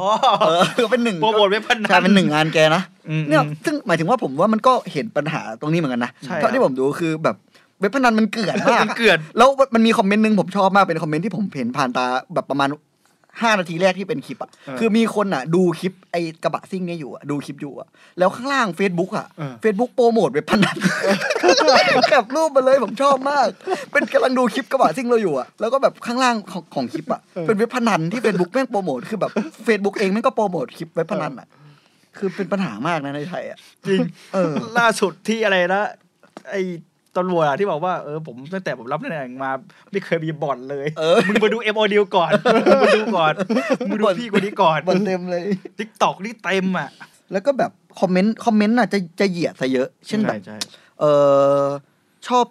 [0.40, 7.36] เออคือเป็นหนึ่งโปรโมทเว็บพนันใช่เป็นหนึ่งงานแกนะอืมเนี่ยซึ่งหมายถึงว่าผมว่ามันก็เห็นปัญหาตรงนี้เหมือนกันนะใช่เท่าที่ผมดูคือแบบ
[7.80, 12.68] เว็บพนันมันเกลื่อนมากมันอะเกลื่อนแล้วมันมีคอมเมนต์หนึ่งผมชอบมากเป็นคอมเมนต์ที่ผมเห็นผ่านตาแบบประมาณ
[13.40, 20.76] ห้านาทีแรกที่เป็นคลิปอะเออคือมีคนอะ ดูคลิปไอ้กระบะซิ่งเนี่ยอยู่อะดูคลิปอยู่อะแล้วข้างล่าง Facebook อะเออ Facebook โปรโมทเว็บพนัน
[22.08, 23.46] แคปรูปมาเลยผมชอบมาก
[23.92, 29.32] เป็นกำลังดูคลิปกระบะซิ่งเราอยู่อะแล้วก็แบบข้างล่างของของคลิปอะเป็นเว็บพนันที่ Facebook แม่งโปรโมทคือแบบ
[29.66, 31.48] Facebook เองแม่งก็โปรโมทคลิปเว็บพนันอะ
[32.18, 34.00] คือเป็นปัญหามากนะในไทยอะจริง
[34.34, 35.84] เออล่าสุดที่อะไรนะ
[36.50, 36.62] ไอ้
[37.16, 39.50] ตำรวจอะที่บอกว่าเออผมตั้งแต่ผมรับตำแหน่งมา
[39.90, 43.32] ไม่เคยมีบ่อนเลยเออมึงมาดูเอ็มโอดีลก่อนมึงมาดูก่อน
[43.88, 45.42] มึงดูพี่คนนี้ก่อนบ่อนเต็มเลย
[45.78, 46.88] TikTok นี่เต็มอะ
[47.32, 50.56] แล้วก็แบบคอมเมนต์คอมเมนต์อะจะจะเหยียดซะเยอะ เช่นแบบใช่
[51.00, 51.04] เอ
[51.60, 51.62] อ
[52.28, 52.44] ชอบ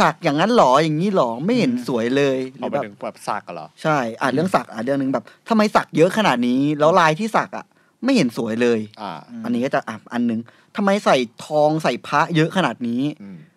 [0.00, 7.66] สักอย่างนั้นหรออย่างนี้หรอไม่เห็นสวยเลยหเอารือไปแบบถึงแบบสักกันเหรอใช่อ่านเรื่องสักอ่านเรื่องหนึ่งแบบทำไมสักเยอะขนาดนี้ แล้วลายที่สักอะ
[8.04, 9.12] ไม่เห็นสวยเลย อ่า
[9.44, 10.40] อันนี้ก็จะอะอันหนึ่ง
[10.76, 13.53] ทำไมใส่ทองใส่พระเยอะขนาดนี้อืมแบบ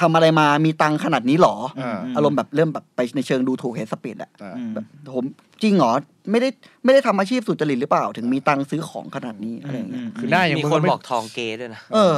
[0.00, 4.84] ทำอะไรมามีตังค์ขนาดนี้หรออ่าอารมณ์แบบเริ่มแบบไปในเชิงดูถูกเฮดสปีดอะอ่าอืมแบบ
[5.14, 5.24] ผม
[5.62, 5.92] จริงเหรอ
[6.30, 6.48] ไม่ได้
[6.84, 12.14] ไม่ได้ทำอาชีพสุจริตหรือเปล่า ถึงมีตังค์ซื้อของขนาดนี้อะไรอย่างเงี้ยคือหน้าอย่างมีมึงคนไม่บอกทองเกย์ด้วยนะเออ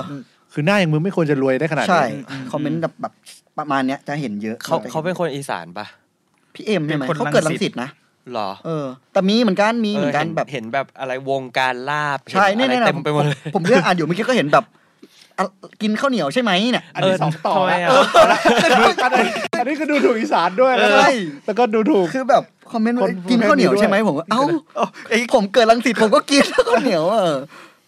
[0.52, 2.22] คือหน้าอย่างมึงไม่ควรจะรวยได้ขนาดใช่นี้
[2.52, 3.12] คอมเมนต์แบบแบบ
[3.58, 5.86] ประมาณเนี้ยจะเห็นเยอะเขาจะห็นเขาเป็นคนอีสานปะ
[6.54, 7.88] พี่เอ็มใช่ไหมเป็นคนเขาเกิดรัรังงสิสิตตนะ
[8.32, 14.79] หรอเออ แต่มีเหมือนกันมีเหมือนกันเห็แบบเห็นแบบอะไรวงการลาบใช่เห็นเนี่ยอะไรเนี่ยเต็มไปหมดเลยผมผมเลือกอ่านอยู่เมื่อกี้ก็เห็นแบบอะ
[15.82, 18.38] กินข้าวเหนียวใช่ไหมเนี่ยอันนี้สองต่อทำไมแล้วอะ
[19.58, 21.12] อันนี้ก็ดูถูกอีสานด้วยแล้วใช่ก็
[21.46, 24.42] แล้วก็ดูถูกคือแบบคอมเมนต์ว่าคนกินข้าวเหนียวด้วยใช่ไหมผมก็เอ้า
[25.08, 27.38] ไอ้ผมเกิดรังสิตผมก็กินข้าวเหนียวเออ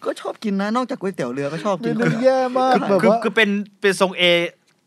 [0.05, 3.49] ก็ชอบกินนะนอกจากก๋วยเตี๋ยวเรือก็ชอบเมกินนูข้าวเหนียวแย่มากแบบคือว่าคือเป็น
[3.81, 4.25] เป็นทรงเอ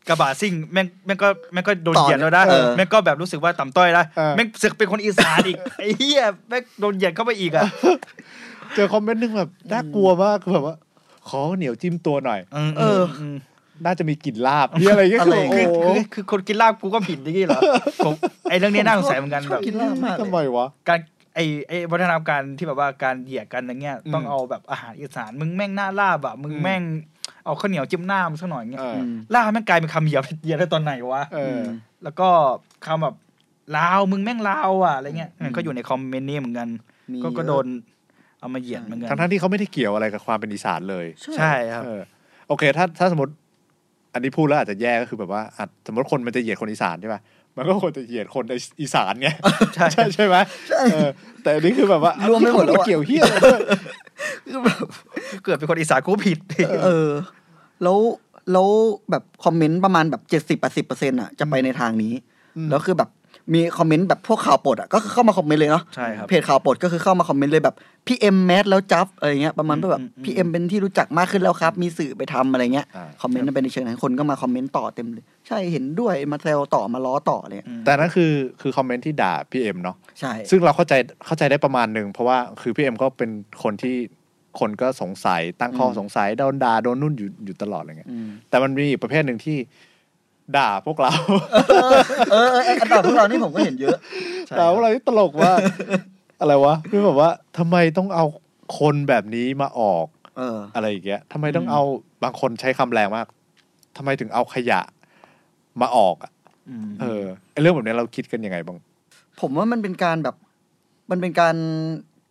[0.08, 7.64] กระบะซิ่งแม่งแม่งก็แม่งก็โดนต่อเหยียดแล้วนะเออแม่งก็แบบรู้สึกว่าต่ำต้อยนะเออแม่งเสือกเป็นคนอีสานอีกไอ้เหี้ยแม่งโดนเหยียดเข้าไปอีกอะ
[8.74, 10.76] เจอคอมเมนต์หนึงแบบน่ากลัวมากคือแบบว่า
[11.28, 12.40] ขอเหนียวจิ้มตัวหน่อย
[12.78, 13.02] เออ
[13.34, 13.36] ม
[13.84, 17.60] น่าจะมีกลิ่นลาบนี่อะไรเงี้ยอะไรโอ้คือโหคือคือคนกินลาบกูก็ผิดอย่างงี้เหรอ
[18.04, 18.14] ผม
[18.50, 20.98] ไอ้เรื่องนี้น่าสงสัยเหมือนกันชแบอบบกินลาบมากเลยทำไมวะการ
[21.34, 26.82] ไอ้ไอ้วัฒนธรรมการที่แบบว่าการเหยียดกันอย่างเงี้ยอืมต้องเอาแบบอาหารอีสานมึงแม่งหน้าลาบอะมึงอืมแม่ง
[27.44, 31.60] เอาข้าวเหนียวจิ้มหน้ามันสักหน่อยเงี้ยเอออืมลาบแม่งกลายเป็นคำเหยียดเหยียดได้ตอนไหนวะเออ
[32.02, 32.28] แล้วก็
[32.86, 33.16] คำแบบ
[33.76, 36.68] ลาวมึงแม่งลาวอะอะไรเงี้ยอืมมันก็อยู่ในคอมเมนต์นี้เหมือนกัน
[37.12, 37.66] มีก็ก็เยอะโดน
[38.40, 41.06] เอามาเหยียดเหมือนกันทั้งทั้งๆที่เขาไม่ได้เกี่ยวอะไรกับความเป็นอีสานเลย
[41.38, 42.02] ใช่ครับเออ
[42.48, 43.32] โอเค ถ้าถ้าสมมติ
[44.14, 47.20] อันนี้พูดแล้วอาจจะแย่ก็คือแบบว่าอะสมมติคนมันจะเหยียดคนอีสานใช่ป่ะ
[47.56, 49.28] มันก็ควรจะเหยียดคนในอีสานไง
[49.74, 50.36] ใช่ใช่ใช่ไหม
[50.92, 51.08] เออ
[51.42, 53.60] แต่อันนี้คือแบบว่ารวมไปหมดแล้วอะเกี่ยวเฮียอะไรด้วย
[54.46, 54.78] คือแบบ
[55.44, 56.38] เกิดเป็นคนอีสานกูผิด
[56.84, 57.10] เออ
[57.82, 57.98] แล้ว
[58.52, 58.68] แล้ว
[59.10, 62.12] แบบคอมเมนต์ประมาณแบบเจ็ดสิบแปดสิบเปอร์เซ็นต์อะจะไปในทางนี้
[62.56, 63.08] อืมแล้วคือแบบ
[63.54, 67.74] มีคอมเมนต์แบบพวกข่าวปลดอะก็คือเข้ามาคอมเมนต์เลยเนาะใช่ครับเพจข่าวปลดก็คือเข้ามาคอมเมนต์เลยแบบ
[68.06, 80.94] พี่เอ็ม mass แล้วครับอะไรเงี้ยประมาณว่าแบบอืมอืมพี่เอ็มเป็นที่รู้จักมากขึ้นแล้วครับ มีสื่อไปทำอะไรเงี้ยอ่าคอมเมนต์มันเป็นในเชิงนั้นคนก็มาคอมเมนต์ต่อเต็มเลยใช่เห็นด้วยมาแซวต่อมาล้อต่อเลยอืมแต่นั่นคือคือคอมเมนต์ที่ด่าพี่เอ็มเนาะใช่ซึ่งเราเข้าใจ
[81.26, 83.30] เข้าใจได้ประมาณหนึ่งเพราะว่าคือพี่เอ็มก็เป็น
[83.62, 83.96] คนที่
[84.60, 89.56] คนก็สงสัยตั้งข้อสงสัยโดนด่าโดนนุ่นอยู่อยู่ตลอดอะไรเงี้ยอืมแต่มันมีอีกประเภทหนึ่งที่
[90.56, 91.12] ด่าพวกเรา
[91.70, 91.96] เออ
[92.32, 93.96] เออเอออันดับพวกเรานี่ผมก็เห็นเยอะ
[94.46, 95.52] ใช่ด่าพวกเราที่ตลกว่า
[96.40, 98.24] อะไรวะคือแบบว่าทำไมต้องเอา
[98.78, 101.82] คนแบบนี้มาออกเอออะไรอย่างเงี้ยทำไมต้องอืมเอา
[102.22, 103.26] บางคนใช้คำแรงมาก
[103.96, 104.80] ทำไมถึงเอาขยะ
[105.80, 106.32] มาออกอะ
[106.86, 108.78] มเออไอเรื่องแบบนี้เราคิดกันยังไงบ้าง
[109.40, 110.36] ผมว่ามันเป็นการแบบ
[111.10, 111.54] มันเป็นการ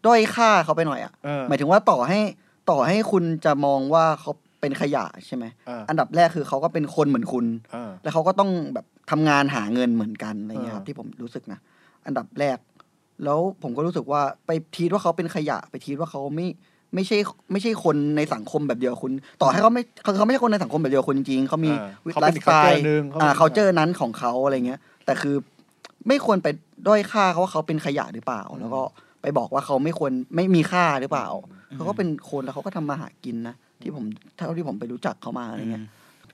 [0.05, 2.19] ด้อยค่าเขาไปหน่อยอะเออหมายถึงว่าต่อให้
[2.69, 4.31] ต่อให้คุณจะมองว่าเขา
[4.65, 11.59] เป็นขยะใช่ไหมเอออันดับแรกคือเขาก็เป็นคนเหมือนคุณเออแล้วเขาก็ต้องแบบทำงานหาเงินเหมือนกันอะไรเงี้ยครับเออที่ผมรู้สึกนะ
[12.05, 12.57] อันดับแรก
[13.23, 16.47] แล้วผมก็รู้สึกว่าไปทีดว่าเขาเป็นขยะ ไปทีดว่าเขาไม่
[16.93, 17.17] ไม่ใช่
[17.51, 19.11] ไม่ใช่คนในสังคมแบบเดียวกับคุณ
[19.41, 25.35] ต่อให้เขาไม่เขาเขาไม่ใช่คนในสังคมแบบเดียวกับคุณจริงๆเขามีเออวิเขาไลเป็นฟ์อีสกไต culture ล์หนึ่งเขาอ่าเป็นเขาเจอนั้นของเขาอะไรเงี้ย แต่คือ
[26.07, 26.47] ไม่ควรไป
[26.87, 28.81] ด้อยค่าเขาว่าเขาเป็นขยะหรือเปล่า แล้วก็
[29.21, 31.27] ไปบอกว่าเขาไม่ควรไม่มีค่าหรือเปล่า
[31.75, 34.05] เขาก็เป็นคนแล้วเขาก็ทำมาหากินนะ ที่ผม
[34.37, 35.83] เท่าที่ผมไปรู้จักเขามาอะไรเงี้ย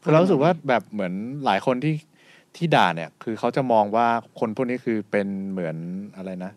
[0.04, 1.14] คือเรารู้สึกว่าแบบเหมือน
[1.46, 1.96] หลายคนที่
[2.56, 4.08] ที่ด่าเนี่ย คือเขาจะมองว่า
[4.40, 5.78] คนพวกนี้คือเป็นเหมือน
[6.16, 6.52] อะไรนะ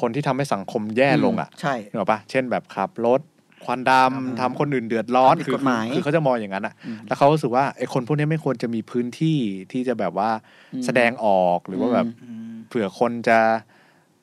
[0.00, 3.20] คนที่ทำให้สังคมแย่ลงอะใช่นึกออกปะเช่นแบบขับรถ
[3.64, 9.38] ควันดำทำคนอื่นเดือดร้อนทำผิดคืกฎหมายคือเขาจะมองอย่างนั้นอะอืมแล้วเขารู้สึกว่าไอ้คนพวกนี้ไม่ควรจะมีพื้นที่
[9.72, 10.30] ที่จะแบบว่า
[10.74, 13.38] อืมแสดงออกหรือว่าแบบอืมเผื่อคนจะ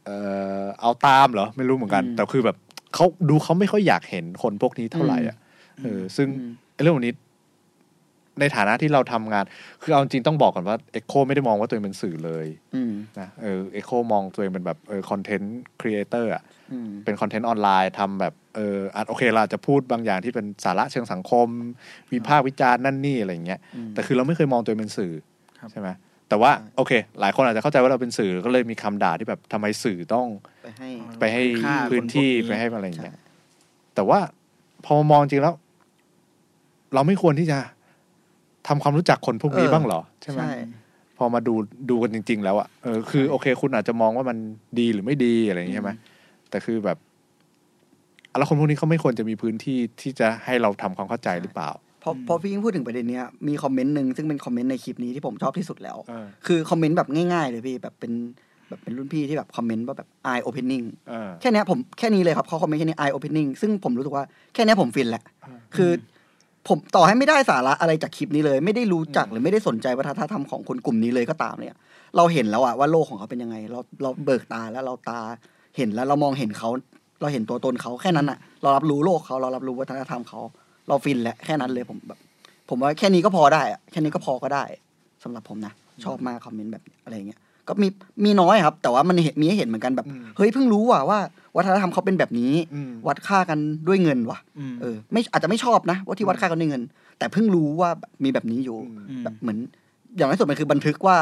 [0.06, 0.18] เอ่
[0.62, 2.58] อเอาตามเหรอ ไม่รู้เหมือนกันอืมแต่คือแบบ
[2.96, 5.38] เขาดูเขาไม่ค่อยอยากเห็นคนพวกนี้เท่าไหร่อะ
[5.84, 7.14] เออซึ่งอืมไอ้เรื่องพวกนี้
[8.40, 9.44] ในฐานะที่เราทำงาน
[9.82, 21.48] คือเอาจริงต้องบอกก่อนว่าเอ็กโคไม่ได้มองว่าตัวเองเป็นสื่อเลยอืมนะเออเอ็กโคมองตัวเองเป็นแบบเออ content creator อะอืมเป็น content ออนไลน์ทำแบบเอออาจโอเคเราอาจจะพูดบางอย่างที่เป็นสาระเชิงสังคม
[22.12, 25.14] วิพากษ์วิจารณ์นั่นนี่อะไรอย่างเงี้ยอืมแต่คือเราไม่เคยมองตัวเองเป็นสื่อ
[25.60, 25.90] ครับใช่ไหม
[26.30, 30.28] แต่ว่าใช่โอเค หลายคนอาจจะเข้าใจว่าเราเป็นสื่อก็เลยมีคำด่าที่แบบทำไมสื่อต้อง
[30.64, 33.16] ไปให้ไปให้ค่าพื้นที่คนพวกนี้ไปให้อะไรอย่างเงี้ย
[33.96, 34.20] แต่ว่า
[34.86, 35.56] พอมองจริงแล้ว
[36.94, 37.58] เราไม่ควรที่จะ
[38.68, 40.54] ทำความรู้จักคนพวกนี้เออบ้างเหรอ ใช่ไหมใช่
[41.18, 41.54] พอมาดู
[41.90, 44.38] ดูกันจริง ๆ แล้วอะเออคือ โอเค คุณอาจจะมองว่ามัน
[44.80, 45.92] ดีหรือไม่ดีอะไรอย่างเงี้ยใช่ไหม
[46.50, 46.98] แต่คือแบบ
[48.38, 51.70] แล้วคนพวกนี้เขาไม่ควรจะมีพื้นที่ที่จะให้เราทำความเข้าใจหรือเปล่า
[52.04, 58.12] พอพอพี่ยิ่งพูดถึงประเด็นเนี้ยมีคอมเมนต์หนึ่งซึ่งเป็นคอมเมนต์ในคลิปนี้ที่ผมชอบที่สุดแล้วเออคือคอมเมนต์แบบง่ายๆเลยพี่แบบเป็น
[58.70, 64.24] แบบเป็นรุ่นพี่ที่แบบคอมเมนต์ว่าแบบ eye opening เออแค่เนี้ยผมแค่นี้เลยครับเขาคอมเมนต์แค่นี้ eye opening ซึ่งผมรู้สึกว่า
[64.54, 65.24] แค่เนี้ยผมฟินแหละ
[65.76, 65.92] คือ
[66.68, 71.76] ผมต่อให้ไม่ได้สาระอะไรจากคลิปนี้เลย ไม่ได้รู้จักหรือไม่ได้สนใจวัฒนธรรมของคนกลุ่มนี้เลยก็ตามเนี่ย
[72.18, 75.20] เราเห็นแล้วอะว่าโลกของเขาเป็นยังไง เราเราเบิกตาแล้วเราตา
[75.78, 76.70] เห็นแล้วเรามองเห็นเขา
[77.22, 80.40] เราเห็นตัวตนเขาแค่นั้นอะเรารับรู้โลกเขาเรารับรู้วัฒนธรรมเขา
[80.90, 82.20] เราฟินแหละแค่นั้นเลยผมแบบ
[82.70, 84.64] ผมว่าแค่นี้ก็พอได้อะแค่นี้ก็พอก็ได้
[85.24, 85.74] สำหรับผมนะ
[86.04, 87.88] ชอบมากคอมเมนต์แบบอะไรเงี้ยก็มี
[88.26, 91.20] มีน้อยครับ แต่ว่ามันเห็นมีให้เห็นเหมือนกันแบบอืมเฮ้ยเพิ่งรู้ว่ะว่า
[91.58, 96.84] วัฒนธรรมเขาเป็นแบบนี้อืมวัดค่ากันด้วยเงินว่ะอืมเออไม่อาจจะไม่ชอบนะ ว่าที่วัดค่ากันด้วยเงิน
[97.20, 98.78] แต่เพิ่งรู้ว่าแบบมีแบบนี้อยู่
[99.10, 99.58] อืมแบบเหมือน
[100.18, 101.18] อย่างน้อยสุดมันคือบันทึกว่า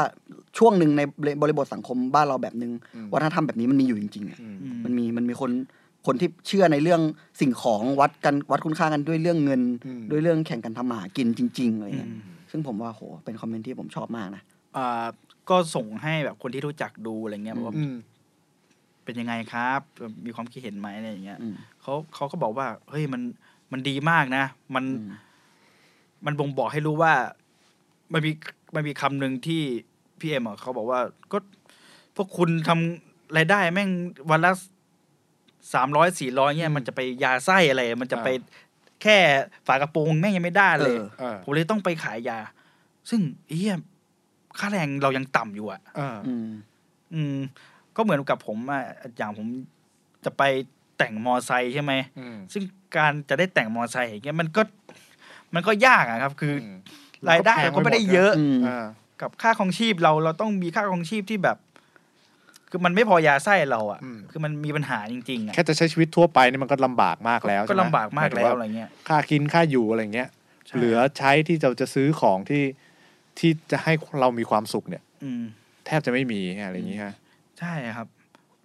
[0.58, 1.00] ช่วงหนึ่งใน
[1.42, 5.50] บริบทสังคมบ้านเราแบบหนึ่งอืมวัฒนธรรมแบบนี้มันมีอยู่จริงๆอะอืมอืมมันมีมันมีคน
[6.06, 7.00] คนที่เชื่อในเรื่อง
[7.40, 12.20] สิ่งของวัดกันวัดคุณค่ากันด้วยเรื่องเงินอืมด้วยเรื่องแข่งกันทำมาหากินจริงๆอะไรเงี้ยอืม
[12.50, 14.42] ซึ่งผมว่าโหเป็นคอมเมนต์ที่ผมชอบมากนะ
[14.76, 15.06] อ่า
[15.50, 17.94] ก็ส่งให้แบบคนที่รู้จักดูอะไรเงี้ยว่าอืม
[19.04, 19.80] เป็นยังไงครับ
[20.26, 23.22] มีความคิดเห็นไหมอะไรอย่างเงี้ยอืมเขาเขาก็บอกว่า เฮ้ยมัน
[23.72, 24.44] มันดีมากนะ
[24.74, 25.12] มันอืม
[26.24, 27.12] มันบ่งบอกให้รู้ว่า
[28.12, 28.32] มันมี
[28.74, 29.62] มันมีคำหนึ่งที่
[30.20, 31.00] พี่เอ็มอะเขาบอกว่า
[31.32, 31.38] ก็
[32.16, 33.90] พวกคุณทำรายได้แม่ง
[34.30, 34.52] วันละ
[35.74, 38.28] สามร้อยสี่ร้อยเนี่ยมันจะไปยาไส้อะไร มันจะไป
[39.02, 39.18] แค่
[39.66, 42.38] ฝากระโปรงแม่งยังไม่ได้เลยเออเออผมเลยต้องไปขายยา
[43.10, 43.20] ซึ่ง
[43.56, 43.76] เฮีย
[44.58, 46.48] ค่าแรงเรายังต่ำอยู่อะเอออืม
[47.14, 47.36] อืม
[47.96, 48.82] ก็เหมือนกับผมอะ
[49.16, 49.46] อย่างผม
[50.24, 50.42] จะไป
[50.98, 52.62] แต่งมอไซค์ใช่ไหมอืมซึ่ง
[52.96, 54.62] การจะได้แต่งมอไซค์อย่างเงี้ยมันก็
[55.54, 56.78] มันก็ยากอะครับ คืออม
[57.28, 58.86] รายได้เราก็ไม่ได้เยอะอืมอ่า
[59.20, 61.56] กับค่าของชีพเราเราต้องมีค่าของชีพที่แบบ
[62.70, 70.28] คือมันไม่พอยาไส้เราอะอืมคือมันมีปัญหาจริงๆอะแค่จะใช้ชีวิตทั่วไปนี่มันก็ลำบากมากแล้วก็ใช่ไหมลำบากมากแล้วหยถึงอะไรเงี้ยค่ากินค่าอยู่อะไรเงี้ย
[70.66, 72.64] ใช่เหลือใช้ที่เราจะซื้อของที่
[73.38, 75.44] ที่จะให้เรามีความสุขเนี่ย อืม
[75.86, 77.14] แทบจะไม่มีอะไรอย่างงี้ฮะ
[77.58, 78.08] ใช่ครับ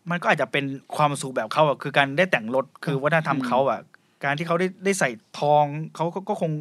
[0.09, 3.79] มันก็อาจจะเป็นความสุขแบบเขาอะคือการได้แต่งรถคือวัฒนธรรมเขาอะ
[4.23, 5.63] การที่เขาได้ได้ใส่ทอง
[5.95, 6.51] เขาก็ก็คง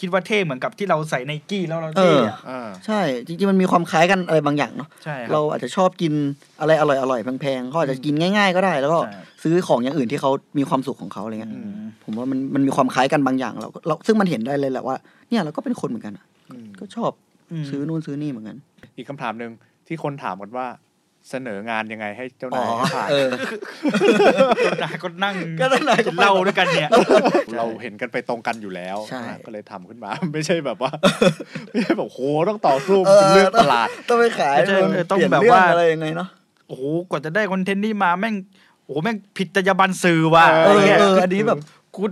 [0.00, 6.12] คิดว่าเท่เหมือนกับที่เราใส่ไนกี้แล้วเราเท่อะอ่าใช่ จริงๆ มันมีความคล้ายกันอะไรบางอย่างเนาะใช่คเรารับอาจจะชอบกิน
[6.60, 11.72] อะไรอร่อยๆแพงๆเขาอาจจะกินง่ายๆก็ได้ แล้วก็ใช่ ซื้อของอย่างอื่นที่เขามีความสุขของเขาอะไรเงี้ยอืม
[12.04, 14.96] ผมว่ามันมันมีความคล้ายกันบางอย่างเราเราซึ่งมันเห็นได้เลยแหละว่า
[15.28, 17.10] เนี่ยเราก็เป็นคนเหมือนกันอะอืมก็ชอบ
[17.70, 18.56] ซื้อนู่นซื้อนี่เหมือนกัน
[18.96, 19.52] อีกคำถามหนึ่ง
[19.86, 20.66] ที่คนถามกันว่า
[21.30, 23.28] เสนองานยังไงให้เจ้านายให้ผ่านเออ
[24.82, 26.90] นายก็นั่งก็นั่งนายก็กินเหล้าด้วยกันเนี่ย
[27.56, 30.90] เราเห็นกันไปตรงกันอยู่แล้วใช่นะก็เลยทำขึ้นมา ไม่ใช่แบบว่า
[31.70, 36.28] ไม่ใช่แบบโหต้องต่อสู้เป็นเรื่องตลาด ต้องไปขายไม่ใช่มันเออต้องเปลี่ยนแบบเรื่องว่าอะไรยังไงเนาะ
[36.68, 38.34] โอ้โหกว่าจะได้คอนเทนต์นี้มาแม่ง
[38.84, 41.58] โอ้โหแม่งผิดจรรยาบรรณสื่อว่ะเอเออะไรอเงี้ยเอออันนี้แบบ
[41.94, 42.02] กู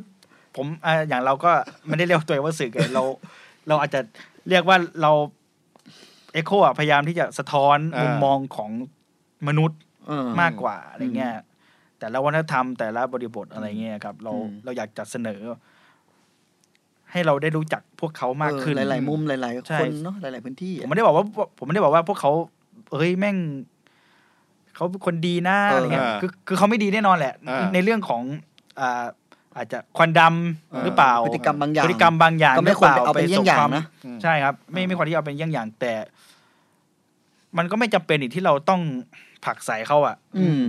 [0.56, 1.52] ผมอ่าอย่างเราก็
[1.86, 3.02] ไม่ได้เรียกตัวเองว่าสื่อไงเรา
[3.68, 4.00] เราอาจจะ
[4.48, 5.12] เรียกว่าเรา
[6.32, 8.70] เอ็โคอะพยายามที่จะสะท้อนอ่ามุมุมมองของ
[9.48, 11.34] มนุษย์เออมากกว่าอะไรเงี้ย
[11.98, 15.40] แต่ละวัฒนธรรมแต่ละบริบทอะไรเงี้ยครับ เราอืมเราอยากจะเสนอ
[17.12, 21.24] ให้เราได้รู้จักพวกเขามากขึ้นเออหลาย ๆ มุมหลายใช่ๆคนเนาะหลาย ๆ พื้นที่ผมอะไม่ได้บอกว่า
[21.58, 22.32] ผมไม่ได้บอกว่าพวกเขา
[22.92, 23.36] เอ้ยแม่ง
[24.74, 28.22] เขาเป็นคนดีนะเออออะไรเงี้ยอ่าคือคือเขาไม่ดีแน่นอนแหละอ่าในเรื่องของ
[28.80, 29.06] อ่า
[29.56, 33.84] อาจจะควันดำหรือเปล่าพฤติกรรมบางอย่างพฤติกรรมบางอย่างก็ไม่ควรไปเอาหเป็นเยี่ยงอย่างนะ
[34.22, 35.92] ใช่ครับ ไม่ไม่ควรที่เอาเป็นเยี่ยงอย่าง แต่
[37.58, 38.80] มันก็ไม่จำเป็นอีกที่เราต้อง
[39.44, 40.62] ผลักใส่เขาอะอืม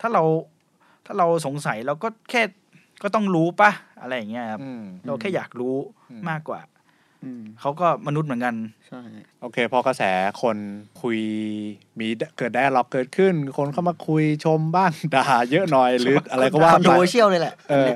[0.00, 0.22] ถ้าเรา
[1.06, 2.42] ถ้าเราสงสัยเราก็แค่
[3.02, 5.76] ก็ต้องรู้ปะอะไรอย่างเงี้ยครับ อืม เราแค่อยากรู้
[6.10, 6.60] อืม มากกว่า
[7.24, 8.54] อืมเขาก็มนุษย์เหมือนกัน
[8.88, 9.02] ใช่
[9.40, 10.02] โอเค พอกระแส
[10.42, 10.56] คน
[11.02, 11.18] คุย
[11.98, 12.08] มี
[12.38, 17.92] เกิดได้ล็อกเกิดขึ้น คนเข้ามาคุยชมบ้าง ด่าเยอะหน่อยหรืออะไรก็ว่า controversial เลยแหละเออ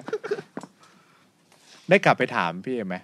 [1.88, 2.96] ได้กลับไปถามพี่เอ็มไหม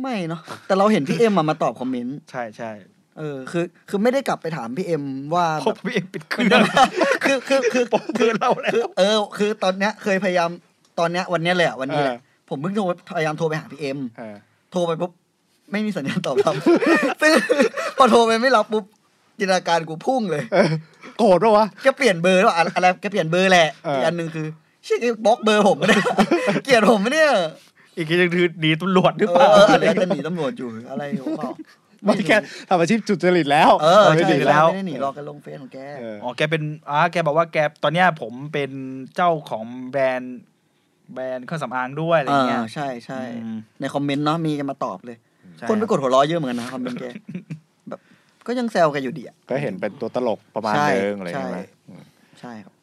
[0.00, 2.70] ไม่เนาะแต่เราเห็นพี่เอ็มมามาตอบคอมเมนต์ ใช่ใช่
[3.18, 5.02] เออคือคือไม่ได้กลับไปถามพี่เอ็ม
[5.34, 6.62] ว่าพแบบบพี่เองปิดเครื่อง
[7.24, 10.50] คือคือคือปกคือเราแล้วคือเออ คือตอนเนี้ยเคยพยายาม
[10.98, 12.82] ตอนเนี้ยวันเนี้ยเลยอะวันนี้แหละเออผมเพิ่งโทร
[13.16, 14.36] พยายามโทรไปหาพี่เอ็มเออ
[14.72, 15.12] โทรไปปุ๊บ
[15.72, 16.54] ไม่มีสัญญาณตอบรับ
[17.20, 17.32] ซึ่ง
[17.98, 18.84] พอโทรไปไม่รับปุ๊บ
[19.38, 20.42] จินตนาการกูพุ่งเลย
[21.18, 24.46] โกรธปะวะแกเปลี่ยนเบอร์แล้วอะอะไรแกเปลี่ยนเบอร์แหละเอออีอีกอันหนึ่งคือ
[24.84, 25.96] เชี่ยแกบล็อกเบอร์ผมไม่ได้
[26.64, 27.32] เกลียดผมไหมเนี่ย
[27.96, 31.50] อีกทีนึงคือหนีตำรวจหรือเอเปล่าออาจจะหนีตำรวจอยู่อะไรหรือเปล่า
[32.04, 32.36] ไม่แค่
[32.68, 38.70] ทำอาชีพสุจริตแล้วเออไม่ใช่ดีแล้แล้ววไม่ได้หนีหรอกแกันลงเฟซของแกเอออ๋อแกเป็นอ่าแกบอกว่าแกตอนเนี้ยผมเป็น
[39.16, 40.40] เจ้าของแบรนด์
[41.14, 45.16] แบรนด์เครื่องสำอางด้วยอะไรอ่าเงี้ยใช่ใช่อืมในคอมเมนต์เนาะมีกันมาตอบเลย
[45.58, 47.04] ใช่คนไปรับกดหัวเราะเยอะเหมือนกันนะคอมเมนต์แก
[47.88, 48.00] แบบ
[48.46, 52.02] ก็ยังแซวแกอยู่ดีอะก็เห็นเป็นตัวตลกประมาณใช่นึงอะไรอย่างเงี้ยใช่ไหมอืม
[52.40, 52.74] ใช่ครับ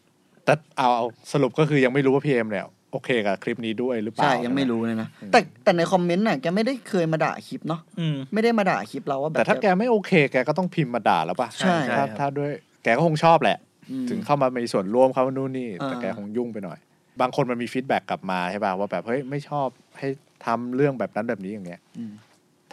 [0.46, 12.52] แต่เอาเอาสรุปก็คือยังไม่รู้ว่าพี่เอ็มเนี่ย โอเคกับคลิปนี้ด้วยหรือเปล่าใช่ยังไม่รู้เลยนะอืมแต่แต่ในคอมเมนต์น่ะแกไม่ได้เคยมาด่าคลิปเนาะอืมไม่ได้มาด่าคลิปเราว่าแบบแต่ถ้าแกไม่โอเค แกก็ต้องพิมพ์มาด่าแล้วป่ะใช่ถ้าถ้าด้วย
[12.84, 13.58] แกก็คงชอบแหละ
[13.92, 16.78] อืมถึงเข้ามามีส่วนร่วมเข้ามานู่นนี่ แต่อ่าแกคงยุ่งไปหน่อย
[17.22, 19.68] บางคนมันมี feedback กลับมาใช่ป่ะว่าแบบเฮ้ยไม่ชอบ
[19.98, 20.08] ให้
[20.46, 22.12] ทำเรื่องแบบนั้นแบบนี้อย่างเงี้ยอืม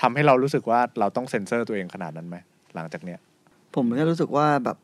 [0.01, 2.37] ทำให้เรารู้สึกว่าเราต้องเซ็นเซอร์ตัวเองขนาดนั้นไหม
[2.75, 3.19] หลังจากเนี้ย
[3.75, 4.77] ผมแค่รู้สึกว่าแบบ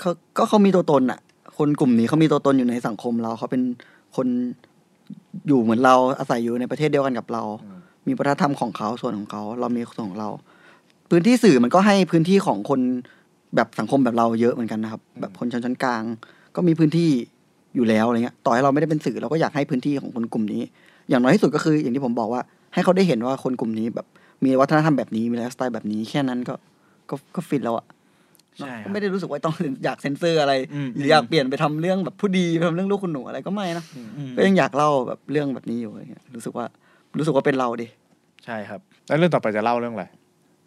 [0.00, 1.20] เขาก็เขามีตัวตนอะ
[1.58, 3.62] คนกลุ่มนี้เขามีตัวตนอยู่ในสังคมเราเขาเป็น
[4.16, 4.26] คน
[5.48, 10.30] อยู่เหมือนเราอาศัยอยู่ในประเทศเดียวกันกับเราอืมมีวัฒนธรรมของเขาส่วนของเขา เรามีส่วนของเรา
[11.10, 12.80] พื้นที่สื่อมันก็ให้พื้นที่ของคน
[13.56, 16.02] แบบสังคมแบบเราเยอะเหมือนกันนะครับ แบบคนชั้นชั้นกลาง
[16.56, 17.10] ก็มีพื้นที่
[17.74, 20.62] อยู่แล้วอะไรเงี้ย ต่อให้เราไม่ได้เป็นสื่อเราก็อยากให้พื้นที่ของคนกลุ่มนี้
[21.08, 22.42] อย่างน้อยที่สุดก็คือ อย่างที่ผมบอกว่า
[22.74, 24.06] ให้เขาได้เห็นว่าคนกลุ่มนี้แบบ
[24.44, 26.54] มีวัฒนธรรมแบบนี้มีไลฟ์สไตล์แบบนี้แค่นั้นก็
[27.10, 27.86] ก็ก็ฟินแล้วอะ
[28.58, 36.66] ใช่ครับ ไม่ได้รู้สึกว่าต้องอยากเซ็นเซอร์อะไร อืม หรืออยากเปลี่ยนไปทำเรื่องแบบผู้ดีไปทำเรื่องลูกคุณหนูอะไรก็ไม่นะอืมก็ยังอยากเล่าแบบเรื่องแบบนี้อยู่อะไรเงี้ยรู้สึกว่า
[37.18, 37.86] รู้สึกว่าเป็นเราดิ
[38.44, 40.04] ใช่ครับแล้วเรื่องต่อไปจะเล่าเรื่องอะไร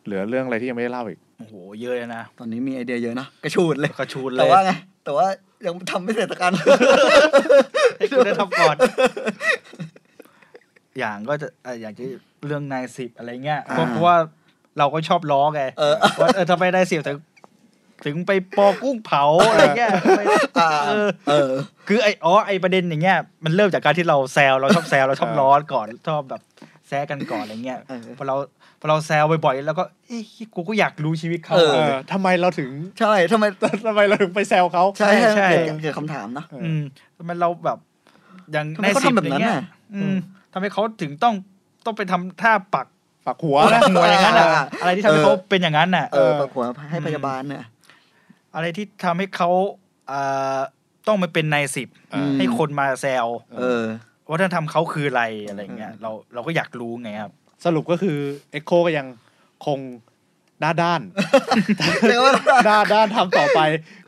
[0.05, 4.71] เหลือเรื่องอะไรที่ยังไม่ได้เล่าอีก โอ้โหเยอะเลยนะตอนนี้มีไอเดียเยอะนะกระชูดเลย กระชูนเลแต่ยว่าไง
[5.03, 5.27] แต่ว่า
[5.65, 6.53] ยังทำไม่เสร็จสักอัน
[7.97, 8.75] ให้คุณได้ทำก่อน
[10.99, 12.07] อย่างก็จะเอ่ออย่างที่
[12.45, 14.15] เรื่องนายสิบอะไรเงี้ยอ่าเพราะเพราะว่า
[14.79, 17.17] เราก็ชอบล้อไงเออ ว่าเออทำไมนายสิบถึง
[18.05, 20.21] ถึงไปปอกุ้งเผาอะไรเงี้ยไป
[20.59, 21.51] อ่าเออเออ
[21.87, 26.41] คือไออ๋อไอประเด็นอย่างเงี้ยมันเริ่มจากการที่เราแซวเราชอบแซวเราชอบล้อก่อนชอบแบบ
[26.87, 28.35] แซะกันก่อนอะไรเงี้ยเออพอเรา
[28.79, 30.23] พอเราแซวบ่อยๆแล้วก็เอ้ย
[30.55, 32.69] กูก็อยากรู้ชีวิตเขาเออเออทำไมเราถึง
[32.99, 33.45] ใช่ทำไม
[33.87, 36.81] ทำไมเราถึงไปแซวเขาใช่ใช่ใช่เกิดเกิดคำถามนะอืม
[37.17, 37.77] ทำไมเราแบบ
[38.51, 39.63] อย่างทำไมในเขาสิบทำแบบอย่านั้งนเงี้ยน่ะ
[39.95, 40.15] อืม
[40.53, 41.33] ทำไมเขาถึงต้อง
[41.85, 42.87] ต้องไปทำท่าปัก
[43.25, 47.63] ปักหัวหัวนะหัวอย่างนั้นอะอ่าอะไรที่ทำให้เขาเป็นอย่างนั้นอะเออปวดหัวให้พยาบาลเนี่ย
[48.57, 49.49] อะไรที่ทำให้เขา
[50.11, 50.59] อ่า
[51.07, 53.27] ต้องมาเป็นนายสิบอืม ให้คนมาแซว
[53.57, 53.83] เออ
[54.31, 57.33] วัฒนธรรมเขาคืออะไรอะไรเงี้ยเราเราก็อยากรู้ไงครับ
[57.65, 58.17] สรุปก็คือ
[58.51, 59.07] เอ็กโคก็ยัง
[59.65, 59.79] คง
[60.61, 61.01] หน้าด้าน
[62.09, 62.33] เรียกว่า
[62.65, 63.59] หน้าด้านทำต่อไป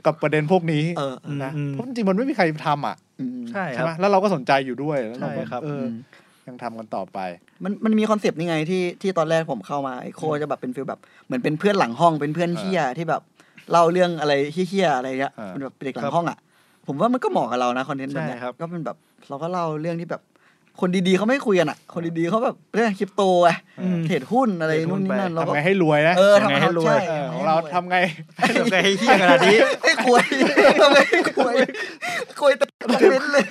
[0.05, 5.87] กับประเด็นพวกนี้เออ นะอืม เพราะจริงๆมันไม่มีใครทำอะอืมใช่คใช่รับ ไหมแล้วเราก็สนใจอยู่ด้วยแล้วเราก็ใช่ครับเออม
[6.47, 7.19] ยังทำกันต่อไป
[7.63, 13.21] มันมันมี concept นี่ไงที่ที่ตอนแรกผมเข้ามาไอโคจะแบบเป็น feel แบบเหมือนเป็นเพื่อนหลังห้องเป็นเพื่อนเฮียที่แบบ
[13.71, 16.37] เล่าเรื่องอะไรเฮี้ยๆอะไรเงี้ยอ่าเป็นแบบเป็นเด็กหลังห้องอะ
[16.87, 18.97] ผมว่ามันก็เหมาะกับเรานะคอนเทนต์แบบเนี้ยใช่ครับ ก็เป็นแบบ
[19.29, 20.21] เราก็เล่าเรื่องที่แบบ
[20.79, 23.49] คนดีๆเขาไม่คุยกันอะ คนดีๆเขาแบบเรื่องคริปโตไง
[23.81, 27.97] อืม เทรดหุ้นอะไรเทรดหุ้นู่นนนี่นั่นไปเราก็ ทำไงให้รวยนะเออทำไงให้รวยใช่เออของเราทำไง
[28.59, 30.23] ทำไงให้เฮี้ยขนาดนี้ให้คุย
[30.81, 31.55] ทำไงให้คุย
[32.41, 33.45] คุยแต่คอมเมนต์เลย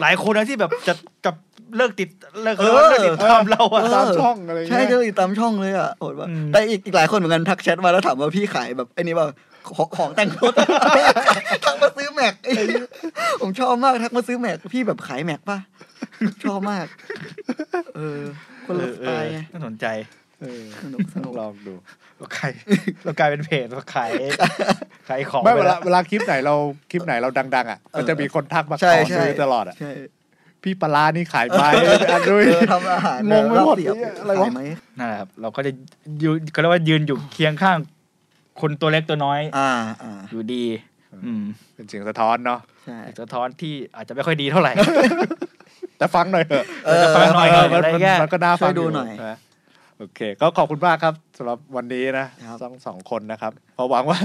[0.00, 0.94] หลายคนนะที่แบบจะ
[1.26, 1.34] กับ
[1.76, 2.08] เลิกติด
[2.42, 9.26] เลิกเออเลิกติดตามเราอะเออตามช่องอะไรใช่เงี้ยก็ติดตามช่องเลยอะโหดว่ะอืมแต่อีกอีกหลายคนเหมือนกันทักแชทมาแล้วถามว่าพี่ขายแบบไอ้นี่ว่า
[9.76, 10.52] ของของแต่งรถ
[11.64, 12.86] ทักมาซื้อแม็กไอ้เหี้ย
[13.40, 15.58] ผมชอบมากทักมาซื้อแม็กพี่แบบขายแม็กป่ะ
[16.44, 16.86] ชอบมาก
[17.96, 18.20] เออ
[18.66, 19.86] คนละสไตล์ไงน่าสนใจ
[20.40, 21.74] เออสนุกสนุกลองดู
[22.16, 22.52] เราขาย
[23.04, 24.10] เรากลายเป็นเพจเราขาย
[25.08, 26.54] ขายของไม่ไปเวลาแล้วเวลาคลิปไหนเรา
[26.90, 29.90] คลิปไหนเราดัง ๆ อะก็จะมีคนทักมาขใช่อใช่ซื้อตลอดอะใช่
[30.62, 31.62] พี่ปลาร้านี่ขายไหม
[32.12, 34.62] อันด้วยเออทำอาหารงงไปหมดเสียบเนี่ยอะไรวะขายไหม
[34.98, 35.72] นั่นแหละครับ เราก็จะ
[36.22, 37.78] ยืนก็เรียกว่ายืนอยู่เคียงข้าง
[38.60, 39.70] คนตัวเล็กตัวน้อย อ่า
[40.02, 40.64] อ่าอยู่ดี
[41.26, 41.42] อืม
[41.74, 44.72] เป็นเสียงสะท้อนเนาะใช่สะท้อนที่อาจจะไม่ค่อยดีเท่าไหร่
[45.98, 49.36] แต่ฟังหน่อยเถอะเออฟังหน่อยเอออะไรมันเงี้ยมันก็น่าฟังช่วยดูหน่อยะ
[49.98, 54.18] โอเค ก็ขอบคุณมากครับสำหรับวันนี้นะครับทั้งสองคนนะครับพอหวังว่า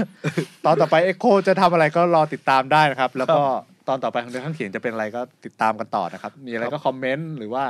[0.64, 3.42] ตอนต่อไปเอ็กโคจะทำอะไรก็รอติดตามได้นะครับ แล้วก็
[3.88, 7.64] ตอนต่อไปของเดือนข้างเขียนจะเป็นอะไรก็ติดตามกันต่อนะครับ มีอะไรก็คอมเมนต์หรือว่า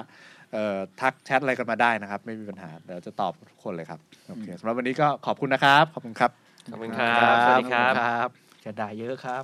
[0.52, 6.30] เอ่อทักแชทอะไรกันมาได้นะครับ ไม่มีปัญหาเดี๋ยวจะตอบทุกคนเลยครับโอเคสำหรับวันนี้ก็ขอบคุณนะครับ ขอบคุณครับ
[6.72, 8.28] ขอบคุณครับสวัสดีครับครับ
[8.64, 9.42] จะด่าเยอะครับ